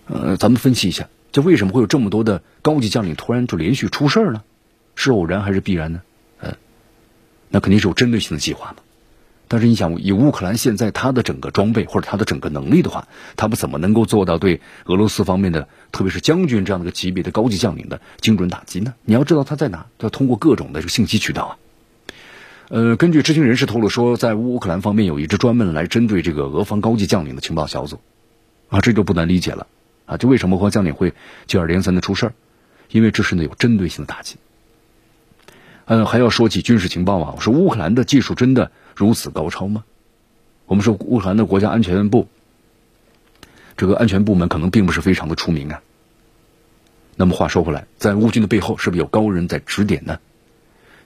[0.07, 4.41] 呃，咱们分析一下，这为什么会有这么多的高级将领突然就连续出事儿呢？
[4.95, 6.01] 是偶然还是必然呢？
[6.39, 6.55] 呃，
[7.49, 8.77] 那肯定是有针对性的计划嘛。
[9.51, 18.93] 但是你想，以乌克兰现在他的整个装备或者他的整个能力的话，他们怎么能够做到对俄罗斯方面的，特别是将军这样的个级别的高级将领的精准打击呢？
[19.03, 21.51] 你要知道他在哪，要通过各种的这个信息渠道啊。
[22.69, 27.99] 呃，根据知情人士透露说，在乌克兰方面有一支专门来针对这个俄方高级将领的情报小组，
[28.69, 29.67] 啊，这就不难理解了
[30.05, 31.13] 啊，就为什么俄方将领会
[31.45, 32.33] 接二连三的出事儿，
[32.89, 34.37] 因为这是呢有针对性的打击。
[35.87, 38.71] 嗯，还要说起军事情报啊，我说乌克兰的技术真的。
[39.01, 39.83] 如此高超吗？
[40.67, 42.27] 我们说乌克兰的国家安全部，
[43.75, 45.81] 这个安全部门可能并不是非常的出名啊。
[47.15, 50.19] 那么话说回来，在乌军的背后是不是有高人在指点呢？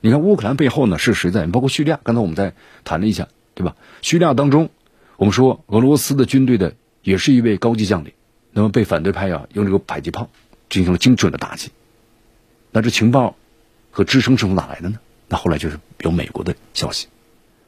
[0.01, 1.45] 你看乌克兰背后呢是谁在？
[1.47, 2.53] 包括叙利亚，刚才我们在
[2.83, 3.77] 谈了一下，对吧？
[4.01, 4.69] 叙利亚当中，
[5.15, 8.11] 我们说俄罗斯的军队的也是一位高级将领，
[8.51, 10.29] 那么被反对派啊用这个迫击炮
[10.69, 11.71] 进行了精准的打击。
[12.71, 13.37] 那这情报
[13.89, 14.99] 和支撑是从哪来的呢？
[15.29, 17.07] 那后来就是有美国的消息。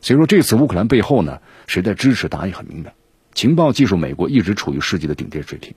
[0.07, 2.29] 所以说，这次乌克兰背后呢，谁在支持？
[2.29, 2.93] 答案也很明白，
[3.33, 5.73] 情报技术，美国一直处于世界的顶尖水平。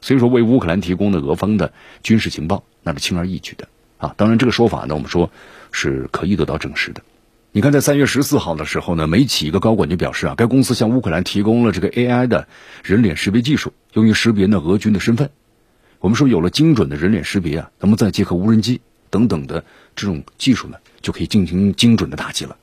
[0.00, 4.14] 所以说，为乌克兰提供的俄方的军事情报，那是轻而易举的啊。
[4.16, 5.30] 当然，这个说法呢，我们说
[5.72, 7.02] 是可以得到证实的。
[7.52, 12.48] 你看，在三月十四号的时候呢，美企一个高管就表示啊，该公司向乌克兰提供了这个 AI 的
[12.82, 15.28] 人脸识别技术，用于识别呢俄军的身份。
[16.00, 22.56] 我们说，有了精准的人脸识别啊，那么再结合无人机等等的这种技术呢，就可以进行精准的打击了。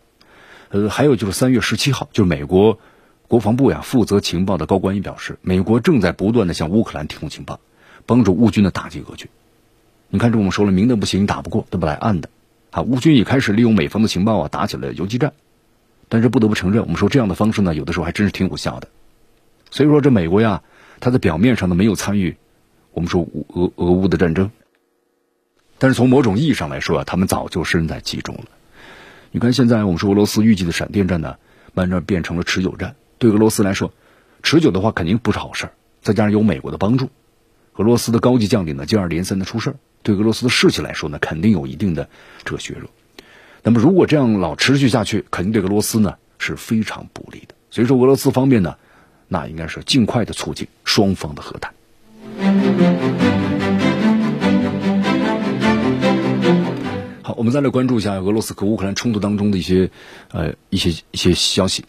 [0.74, 2.80] 呃，还有就是三月十七号，就是美国
[3.28, 7.60] 国防部呀负责情报的高官也表示，美国正在不断的向乌克兰提供情报，
[8.08, 9.30] 帮助乌军的打击俄军。
[10.10, 12.30] 你看，这我们说了，明的不行，打不过，对不来暗的。
[12.72, 15.34] 啊，乌军也开始利用美方的情报啊，打起了游击战。
[16.10, 18.88] 但是不得不承认，我们说这样的方式呢，有的时候还真是挺有效的。
[19.70, 20.64] 所以说，这美国呀，
[21.00, 22.36] 他在表面上呢没有参与
[22.94, 24.50] 我们说俄俄乌的战争，
[25.78, 28.46] 但是从某种意义上来说啊，他们早就身在其中了。
[29.36, 31.38] 你看，现在我们说俄罗斯预计的闪电战呢，
[31.74, 32.96] 慢慢变成了持久战。
[33.18, 33.92] 对俄罗斯来说，
[34.44, 35.74] 持久的话肯定不是好事儿。
[36.04, 37.10] 再加上有美国的帮助，
[37.78, 42.08] 俄罗斯的高级将领呢接二连三的出事儿，对俄罗斯的士气来说呢，肯定有一定的
[42.46, 42.92] 这个削弱。
[43.64, 47.56] 那么如果这样老持续下去，肯定对俄罗斯呢是非常不利的。
[47.72, 48.76] 所以说，俄罗斯方面呢，
[49.30, 51.74] 那应该是尽快的促进双方的和谈。
[57.44, 59.92] 我们再来关注一下俄罗斯和乌克兰冲突当中的一些，
[60.32, 61.84] 呃，一些一些消息。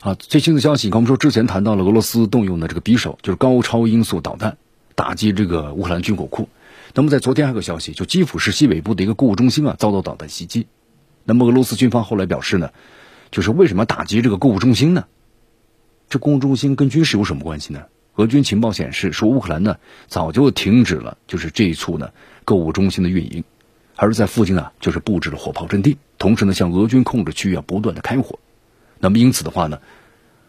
[0.00, 4.58] 啊，最新的消息，你看，我们说之前谈到了俄罗斯动用的这个匕首，就是高超音速导弹，
[4.94, 6.50] 打击这个乌克兰军火库。
[6.92, 10.66] 那么在昨天还有个消息，就基辅市西北部的一个购物中心啊，遭到导弹袭击。
[11.24, 12.68] 那么俄罗斯军方后来表示呢，
[13.30, 15.06] 就是为什么打击这个购物中心呢？
[16.10, 17.84] 这购物中心跟军事有什么关系呢？
[18.16, 19.76] 俄军情报显示说，乌克兰呢
[20.08, 22.10] 早就停止了，就是这一处呢
[22.44, 23.44] 购物中心的运营。
[24.02, 28.38] 而在附近啊，就是布置了火炮阵地，同时呢，向俄军控制区域啊不断的开火。
[28.98, 29.78] 那么因此的话呢，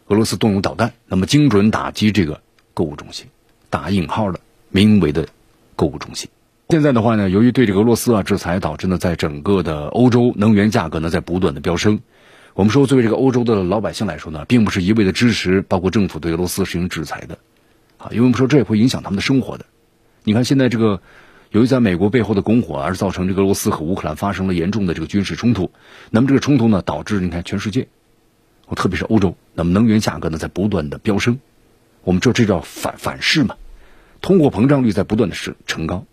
[0.08, 2.40] 俄罗斯动用导弹，那么精准打击这个
[2.74, 3.28] 购物中心，
[3.70, 5.28] 打引号的名为的
[5.76, 6.30] 购物中心。
[6.70, 12.00] 现在的话呢，由于对这个俄罗斯啊制裁，导致呢在整个的欧洲能源价格呢在不断的飙升。
[12.54, 17.38] 我们说，作为这个欧洲的老百姓来说呢，并不是一味的支持，包括政府对俄罗斯实行制裁的，
[17.98, 19.66] 啊，因为我们说这也会影响他们的生活的。
[20.24, 21.02] 你看现在这个。
[21.52, 25.70] 由于在美国背后的拱火，而造成这个俄罗斯和乌克兰发生了严重的这个军事冲突。
[26.10, 27.90] 那么这个冲突呢，导致你看全世界，
[28.74, 31.40] 特别是欧洲，那么能源价格呢在不断的飙升。
[32.06, 33.56] 我们知道这叫反反噬嘛，
[34.22, 36.06] 通货膨胀率在不断的升升高，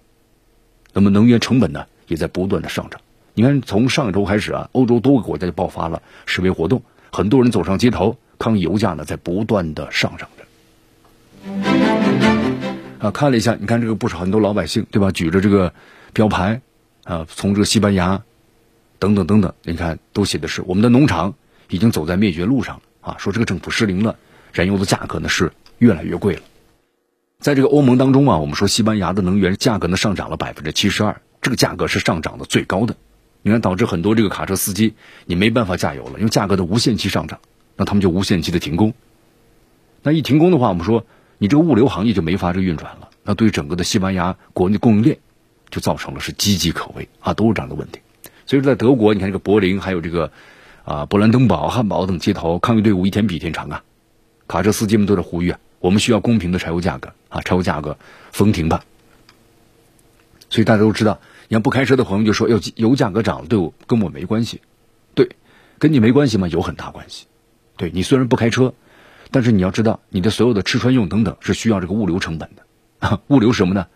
[0.93, 3.01] 那么能源成本呢也在不断的上涨。
[3.35, 10.29] 你看从上周开始啊，欧洲多个国家就爆发了示威活动，很多人走上街头抗议油价呢在不断的上涨。
[12.99, 15.13] 啊，看了一下，你看这个不少很多老百姓，对吧？
[15.13, 15.73] 举着这个
[16.13, 16.61] 标牌，
[17.05, 18.23] 啊，从这个西班牙
[18.99, 21.35] 等等等等，你看都写的是我们的农场
[21.69, 22.83] 已经走在灭绝路上了
[23.13, 23.17] 啊！
[23.19, 24.17] 说这个政府失灵了，
[24.53, 26.43] 燃油的价格呢是越来越贵了。
[27.39, 32.97] 在这个欧盟当中啊，我们说西班牙的能源价格呢上涨了百分之七十二，这个价格是上涨的最高的。
[33.43, 34.95] 你看，导致很多这个卡车司机
[35.25, 37.39] 你没办法加油了，因为价格的无限期上涨，
[37.77, 38.93] 那他们就无限期的停工。
[40.03, 41.07] 那一停工的话，我们说。
[41.39, 45.19] 你这个物流行业就没法这运转了，那对整个的西班牙国内供应链
[45.71, 48.01] 就造成了是岌岌可危啊，都是这样的问题。
[48.45, 50.33] 所以说，在德国，你看这个柏林，还有这个
[50.85, 53.85] 啊，勃兰登堡、汉堡等街头，抗议队伍一天比一天长啊。
[54.47, 57.99] 卡车司机们都在呼吁啊，我们需要公平的柴油价格啊，柴油价格
[58.33, 58.83] 封停吧。
[60.49, 64.63] 所以大家都知道，你看不开车的朋友就说，要油价格涨了，对我跟我没关系，
[65.15, 65.29] 对，
[65.79, 66.49] 跟你没关系吗？
[66.49, 67.27] 有很大关系。
[67.77, 68.73] 对你虽然不开车，
[69.31, 72.63] 但是你要知道，你的所有的吃穿用等等是需要这个物流成本的
[73.07, 73.87] 啊，物流什么呢？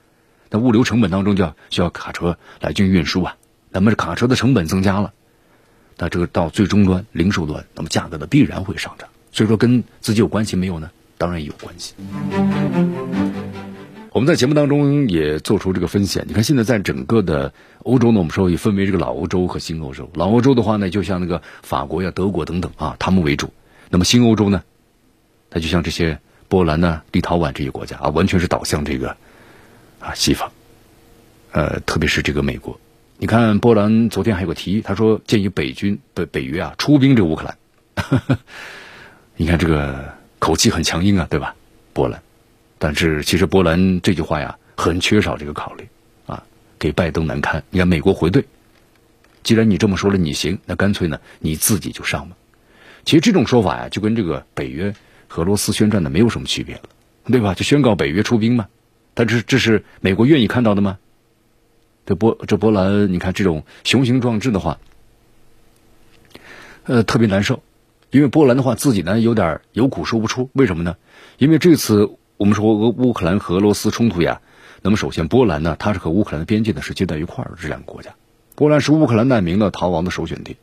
[0.50, 3.36] 那物流成本当中就要需要卡车来进行运输啊，
[3.70, 5.12] 那么这卡车的成本增加了，
[5.96, 9.08] 那这个到最终端零售端，那么价格呢必然会上涨。
[9.32, 10.90] 所以说跟自己有关系没有呢？
[11.16, 11.94] 当然有关系。
[14.12, 16.20] 我们在节目当中也做出这个分析。
[16.26, 20.10] 你看，现在在整个的欧洲呢，我们说也分为这个老欧洲和新欧洲。
[20.12, 23.54] 老欧洲的话呢，就像那个法国呀、德国等等啊，他们为主。
[23.88, 24.64] 那么新欧洲呢，
[25.52, 29.16] 它就像这些波兰呢、立陶宛这些国家啊，完全是导向这个
[30.00, 30.50] 啊西方。
[31.52, 32.80] 呃，特别是这个美国。
[33.18, 38.38] 你看，波兰昨天还有个提议，他说建议北军北北约啊出兵这乌克兰。
[39.36, 41.54] 你看这个口气很强硬啊，对吧？
[41.92, 42.22] 波兰。
[42.78, 45.86] 但是其实波兰这句话呀，很缺少这个考虑，
[46.26, 46.42] 啊，
[46.78, 47.62] 给拜登难堪。
[47.68, 48.44] 你看美国回怼，
[49.42, 52.36] 既然你这么说了，你行，那干脆呢你自己就上吧。
[53.04, 54.94] 其实这种说法呀，就跟这个北约
[55.36, 56.82] 俄罗斯宣战的没有什么区别了，
[57.26, 57.54] 对吧？
[57.54, 58.68] 就宣告北约出兵嘛。
[59.14, 60.98] 但是这是美国愿意看到的吗？
[62.06, 64.78] 这波这波兰，你看这种雄心壮志的话，
[66.84, 67.62] 呃，特别难受，
[68.10, 70.50] 因为波兰的话自己呢有点有苦说不出。
[70.52, 70.96] 为什么呢？
[71.38, 72.16] 因为这次。
[72.38, 74.40] 我们说俄乌克兰和俄罗斯冲突呀，
[74.80, 78.16] 那么首先波兰呢，它是和乌克兰的边界呢是接在一块儿的这两个国家，
[78.56, 80.56] 波兰是乌克兰难民的逃亡的首选地，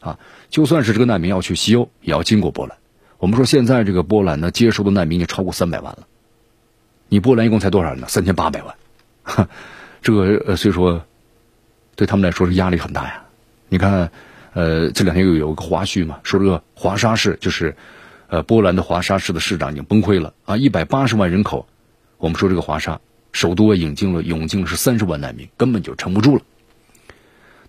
[0.00, 0.18] 啊，
[0.48, 2.78] 就算是这个难民要去西欧，也要经过波兰。
[3.20, 6.08] 我们说现在这个波兰呢，接收的难民已经超过三百万了，
[7.08, 8.08] 你波兰一共才多少人呢？
[8.08, 9.48] 三千八百万，
[10.02, 11.04] 这个呃，所以说
[11.94, 13.22] 对他们来说是压力很大呀。
[13.68, 14.10] 你看，
[14.54, 17.76] 呃，这两天又有个花絮嘛，说这个华沙市就是。
[18.32, 20.56] 呃，波兰的华沙市的市长已经崩溃了啊！
[20.56, 21.66] 一百八十万人口，
[22.16, 23.00] 我们说这个华沙
[23.32, 26.42] 首都啊引进了涌进是三十万难民，根本就撑不住了。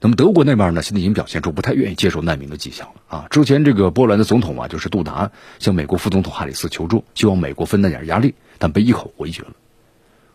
[0.03, 3.27] 那么德国那边呢，现在已经表现出不太愿意接受难民的迹象了啊！
[3.29, 9.51] 之前这个波兰的总统啊，就是杜达向美国副总统哈里斯求助，希望美国分担点压力，但被一口回绝了。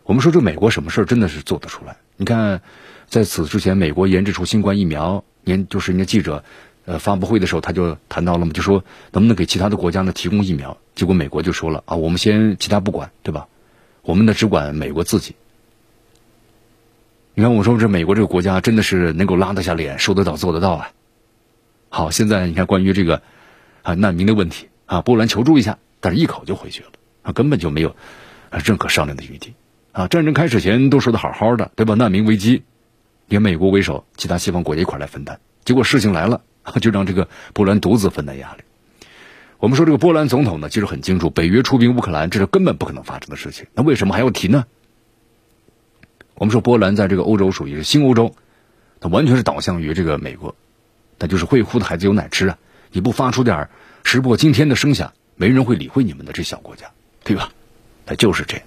[0.03, 1.97] 我们说这美国什么事儿真的是做得出来？
[2.15, 2.61] 你看，
[3.09, 6.43] 在此之前，美国研制出新冠疫苗，您就是人家记者。
[6.85, 10.77] 呃，发布会的时候他就谈到了嘛，就说能不能给其他的国家呢提供疫苗？
[10.95, 13.47] 结果美国就说了啊，我们先其他不管，对吧？
[14.03, 15.35] 我们呢只管美国自己。
[17.39, 20.89] 你看，我说这美国这个国家真的是能够拉得下脸，说得到做得到啊。
[21.87, 23.21] 好，现在你看关于这个
[23.83, 27.95] 啊难民的问题啊，波兰求助一下，但是一口就回绝了啊，根本就没有
[28.65, 29.53] 任何商量的余地
[29.91, 30.07] 啊。
[30.07, 31.93] 战争开始前都说的好好的，对吧？
[31.93, 32.63] 难民危机
[33.27, 36.41] 以美国为首，其他西方国家一块来分担，结果事情来了。
[36.81, 38.63] 就让这个波兰独自分担压力。
[39.59, 43.67] 我们说这个波兰总统呢，其实很清楚，北约出兵乌克兰这是根本不可能发生的事情。
[43.75, 44.65] 那为什么还要提呢？
[46.39, 48.35] 我们说波兰在这个欧洲属于是新欧洲，
[48.99, 50.53] 它完全是导向于这个美国，
[51.17, 52.59] 那就是会哭的孩子有奶吃啊！
[52.91, 53.69] 你不发出点
[54.03, 56.91] 石破惊天的声响，没人会理会你们的这小国家，
[57.23, 57.49] 对吧？
[58.05, 58.65] 它就是这样。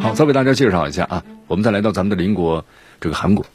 [0.00, 2.66] 好再为大家介绍一下啊，我们再来到咱们的邻国
[3.00, 3.46] 这个韩国。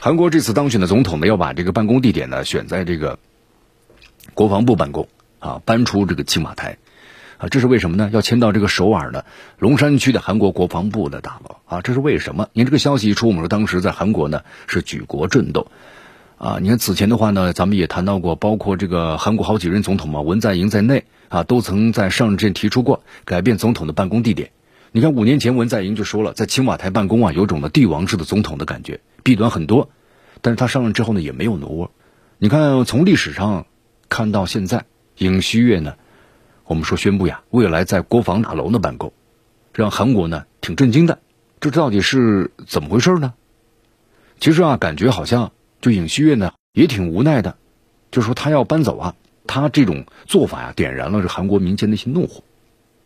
[0.00, 3.18] 韩国这次当选的总统呢，要把这个办公地点呢选在这个
[4.32, 5.08] 国防部办公
[5.40, 6.78] 啊，搬出这个青瓦台
[7.36, 8.08] 啊，这是为什么呢？
[8.12, 9.24] 要迁到这个首尔的
[9.58, 12.48] 龙山区的韩国国防部的大楼啊，这是为什么？
[12.52, 15.66] 您这个消息一出，我们说当时在韩国呢是举国震动
[16.36, 16.58] 啊。
[16.62, 24.52] 你看此前的话呢，咱们也谈到过，包括这个韩国好几任总统嘛，文在寅在内啊，都曾在上任提出过改变总统的办公地点。
[24.92, 29.90] 你看，五年前文在寅就说了，在青瓦台办公啊，有种的帝王式的总统的感觉，弊端很多。
[30.40, 31.90] 但是他上任之后呢，也没有挪窝。
[32.38, 33.66] 你看，从历史上
[34.08, 34.84] 看到现在，
[35.18, 35.96] 尹锡悦呢，
[36.64, 39.12] 我们说宣布呀，未来在国防大楼呢办公，
[39.74, 41.18] 让韩国呢挺震惊的。
[41.60, 43.34] 这到底是怎么回事呢？
[44.38, 47.56] 其实啊，感觉好像就尹锡悦呢也挺无奈的，
[48.12, 49.14] 就说他要搬走啊，
[49.46, 52.44] 他这种做法呀，点燃了这韩国民间的一些怒火。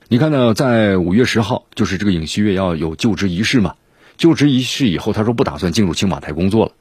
[0.09, 3.77] 你看呢，在五月十号，就是这个尹锡悦要有就职仪式嘛。
[4.23, 6.73] 就职仪式以后，他说不打算进入青瓦台工作了。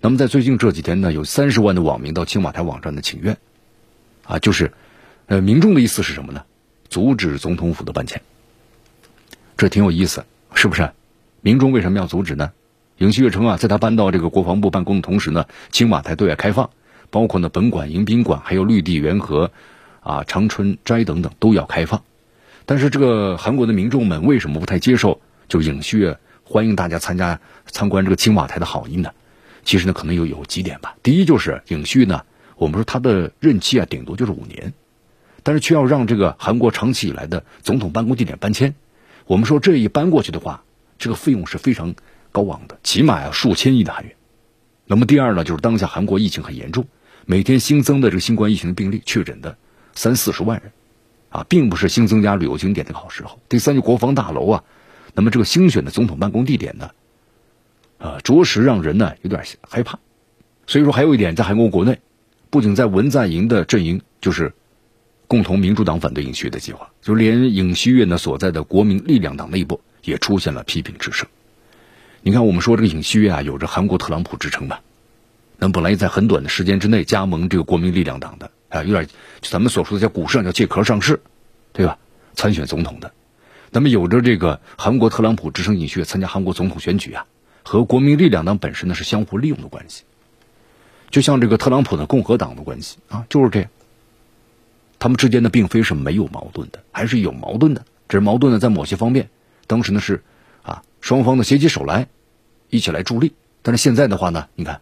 [0.00, 3.38] 那么在最近这几天呢，有三十万的网民到青瓦台网站的请愿，
[4.22, 4.70] 啊，就是，
[5.26, 6.44] 呃，民众的意思是什么呢？
[6.88, 8.22] 阻止总统府的搬迁。
[9.56, 10.24] 这挺有意思，
[10.54, 10.92] 是不是？
[11.40, 12.52] 民众为什么要阻止呢？
[12.98, 16.70] 尹锡悦称啊，在他搬到这个国防部办公的同时呢，青瓦台对外开放，
[17.10, 19.50] 包括呢本馆、迎宾馆，还有绿地园和
[20.04, 22.04] 啊长春斋等等都要开放。
[22.64, 26.16] 但是这个韩国的民众们为什么不太接受就尹锡悦
[26.48, 29.10] 欢迎大家参加参观这个青瓦台的好意呢？
[29.64, 30.96] 其实呢，可能有有几点吧。
[31.02, 32.24] 第一就是尹锡悦呢，
[32.54, 34.72] 我们说他的任期啊，顶多就是五年，
[35.42, 38.76] 但是却要让这个韩国长期以来的总统办公地点搬迁。
[39.26, 40.62] 我们说这一搬过去的话，
[40.98, 41.96] 这个费用是非常
[42.30, 44.14] 高昂的，起码要数千亿的韩元。
[44.86, 46.86] 那么第二呢，就是当下韩国疫情很严重，
[47.24, 49.58] 每天新增的这个新冠疫情的病例确诊的
[49.94, 50.70] 三四十万人，
[51.30, 53.40] 啊，并不是新增加旅游景点的好时候。
[53.48, 54.64] 第三，就国防大楼啊，
[55.16, 56.90] 那么这个新选的总统办公地点呢？
[57.96, 59.98] 啊，着实让人呢有点害怕。
[60.66, 61.98] 所以说，还有一点，在韩国国内，
[62.50, 64.52] 不仅在文在寅的阵营，就是
[65.26, 71.26] 共同民主党反对尹锡悦的计划，就连尹锡悦呢所在的国民力量党内部也出现了批评之声。
[72.20, 74.82] 你看，我们说这个尹锡悦啊，有着韩国特朗普之称吧？
[75.58, 79.08] 那本来在很短的时间之内加盟这个国民力量党的啊，有点
[79.40, 81.18] 咱们所说的叫股市上叫借壳上市，
[81.72, 81.96] 对吧？
[82.34, 83.10] 参选总统的，
[83.70, 87.26] 那么有着这个韩国特朗普之称，尹锡悦参加韩国总统选举啊。
[87.68, 90.04] 和国民力量党本身呢是相互利用的关系，
[91.10, 93.68] 就像这个特朗普的共和党的关系啊，就是这样。
[95.00, 97.84] 他们之间呢并非是没有矛盾的，还是有矛盾的。
[98.08, 99.30] 只是矛盾呢在某些方面，
[99.66, 100.22] 当时呢是
[100.62, 102.06] 啊双方的携起手来，
[102.70, 103.34] 一起来助力。
[103.62, 104.80] 但是现在的话呢，你看，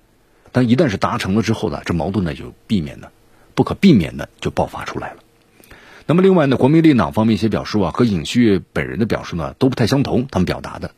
[0.53, 3.11] 但一旦是达成了之后呢，这矛盾呢就避免的
[3.55, 5.24] 不可避免的就爆发出来了。
[6.07, 10.91] 那么另外呢，国民力量方面一些表述啊，和尹锡悦本人的表述呢都不太相同，他们表达的。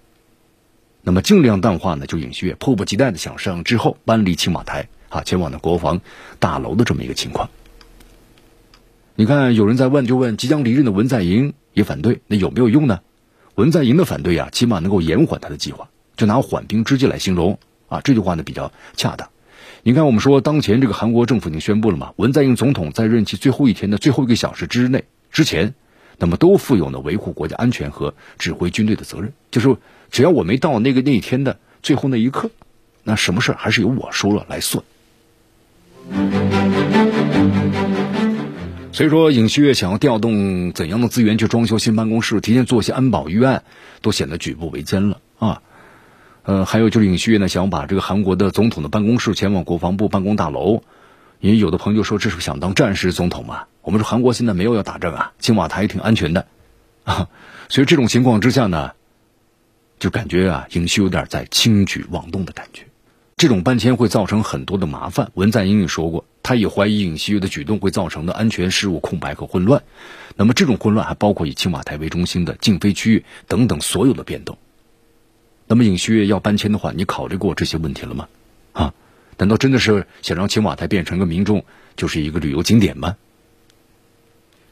[1.03, 6.01] 那么尽量淡化呢，就尹锡悦迫不及待的想上之后搬离青瓦台啊，前往的国防
[6.41, 7.51] 大楼的这么一个情况。
[9.15, 13.01] 你看，有人在问，就问即将离任的文在寅也反对，那有没有用呢？
[13.55, 19.29] 文在寅的反对啊，起码能够延缓他的计划，就拿缓兵之计来形容啊，这句话呢比较恰当。
[19.87, 25.75] 你看，我们说当前这个韩国政府已经宣布了嘛，文在寅总统在任期最后一天的最后一个小时之内之前，
[26.19, 29.77] 那么都负有呢维护国家安全和指挥军队的责任，就是。
[30.11, 32.51] 只要我没到那个那一天的最后那一刻，
[33.05, 34.85] 那什么事还是由我说了来算。
[38.93, 43.63] 所以说，尹锡悦想要调动怎样的资源去装修新办公室，提前做一些安保预案，
[44.01, 45.63] 都显得举步维艰了啊。
[46.47, 50.83] 呃，还有就是尹锡悦呢，想把这个韩国的总统的办公室前往国防部办公大楼，
[51.41, 53.65] 因为有的朋友说这是想当战时总统嘛。
[53.83, 56.47] 我们说韩国现在没有要打仗啊，青瓦台也挺安全的
[57.05, 57.29] 啊。
[57.69, 58.93] 所以这种情况之下呢。
[59.99, 62.83] 就感觉啊，尹锡有点在轻举妄动的感觉，
[63.39, 65.31] 这种搬迁会造成很多的麻烦。
[65.33, 69.83] 文在寅也说过，他也怀疑尹锡悦的举动会造成的安全事务空白和混乱。
[70.37, 74.59] 那么这种混乱还包括以青瓦台为中心的禁飞区域等等所有的变动。
[75.67, 78.29] 那么尹锡悦要搬迁的话，你考虑过这些问题了吗？
[78.73, 78.95] 啊，
[79.39, 81.65] 难道真的是想让青瓦台变成个民众
[81.97, 83.17] 就是一个旅游景点吗？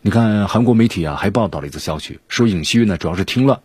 [0.03, 3.63] 你看韩国媒体啊，还报道了一则消息，说尹锡悦呢主要是听了。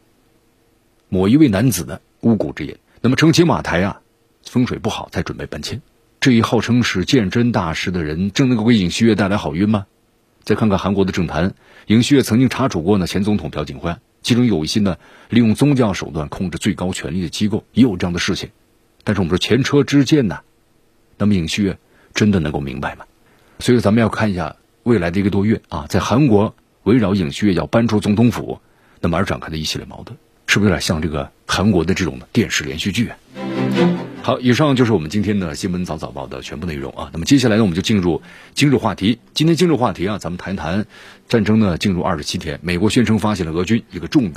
[1.09, 4.01] 某一位男子的巫蛊之言，那么称青瓦台啊
[4.45, 5.82] 风水不好，才准备搬迁。
[6.19, 9.86] 这一号称是鉴真大师的人，真能够给尹锡悦带来好运吗？
[10.43, 11.53] 再看看韩国的政坛，
[11.88, 14.97] 尹锡悦曾经查处过呢前总统朴槿惠，其中有一些呢
[15.30, 18.49] 利用宗教手段控制最高权力的机构，也有这样的事情。
[19.03, 20.39] 但是我们说前车之鉴呢，
[21.17, 21.78] 那么尹锡悦
[22.13, 23.05] 真的能够明白吗？
[23.59, 28.59] 所以咱们要看一下未来的一个多月啊，在韩国围绕尹锡悦要搬出总统府，
[29.01, 30.17] 那么而展开的一系列矛盾。
[30.47, 33.17] 是不是有点像这个韩国的这种电视连续剧啊？
[34.30, 37.09] 好，以上就是我们今天的新闻早早报的全部内容啊。
[37.11, 38.21] 那么接下来呢，我们就进入
[38.53, 39.17] 今日话题。
[39.34, 40.86] 今天今日话题啊，咱们谈一谈
[41.27, 44.32] 战争呢进入二十七天，美国宣称发现了俄军一个重。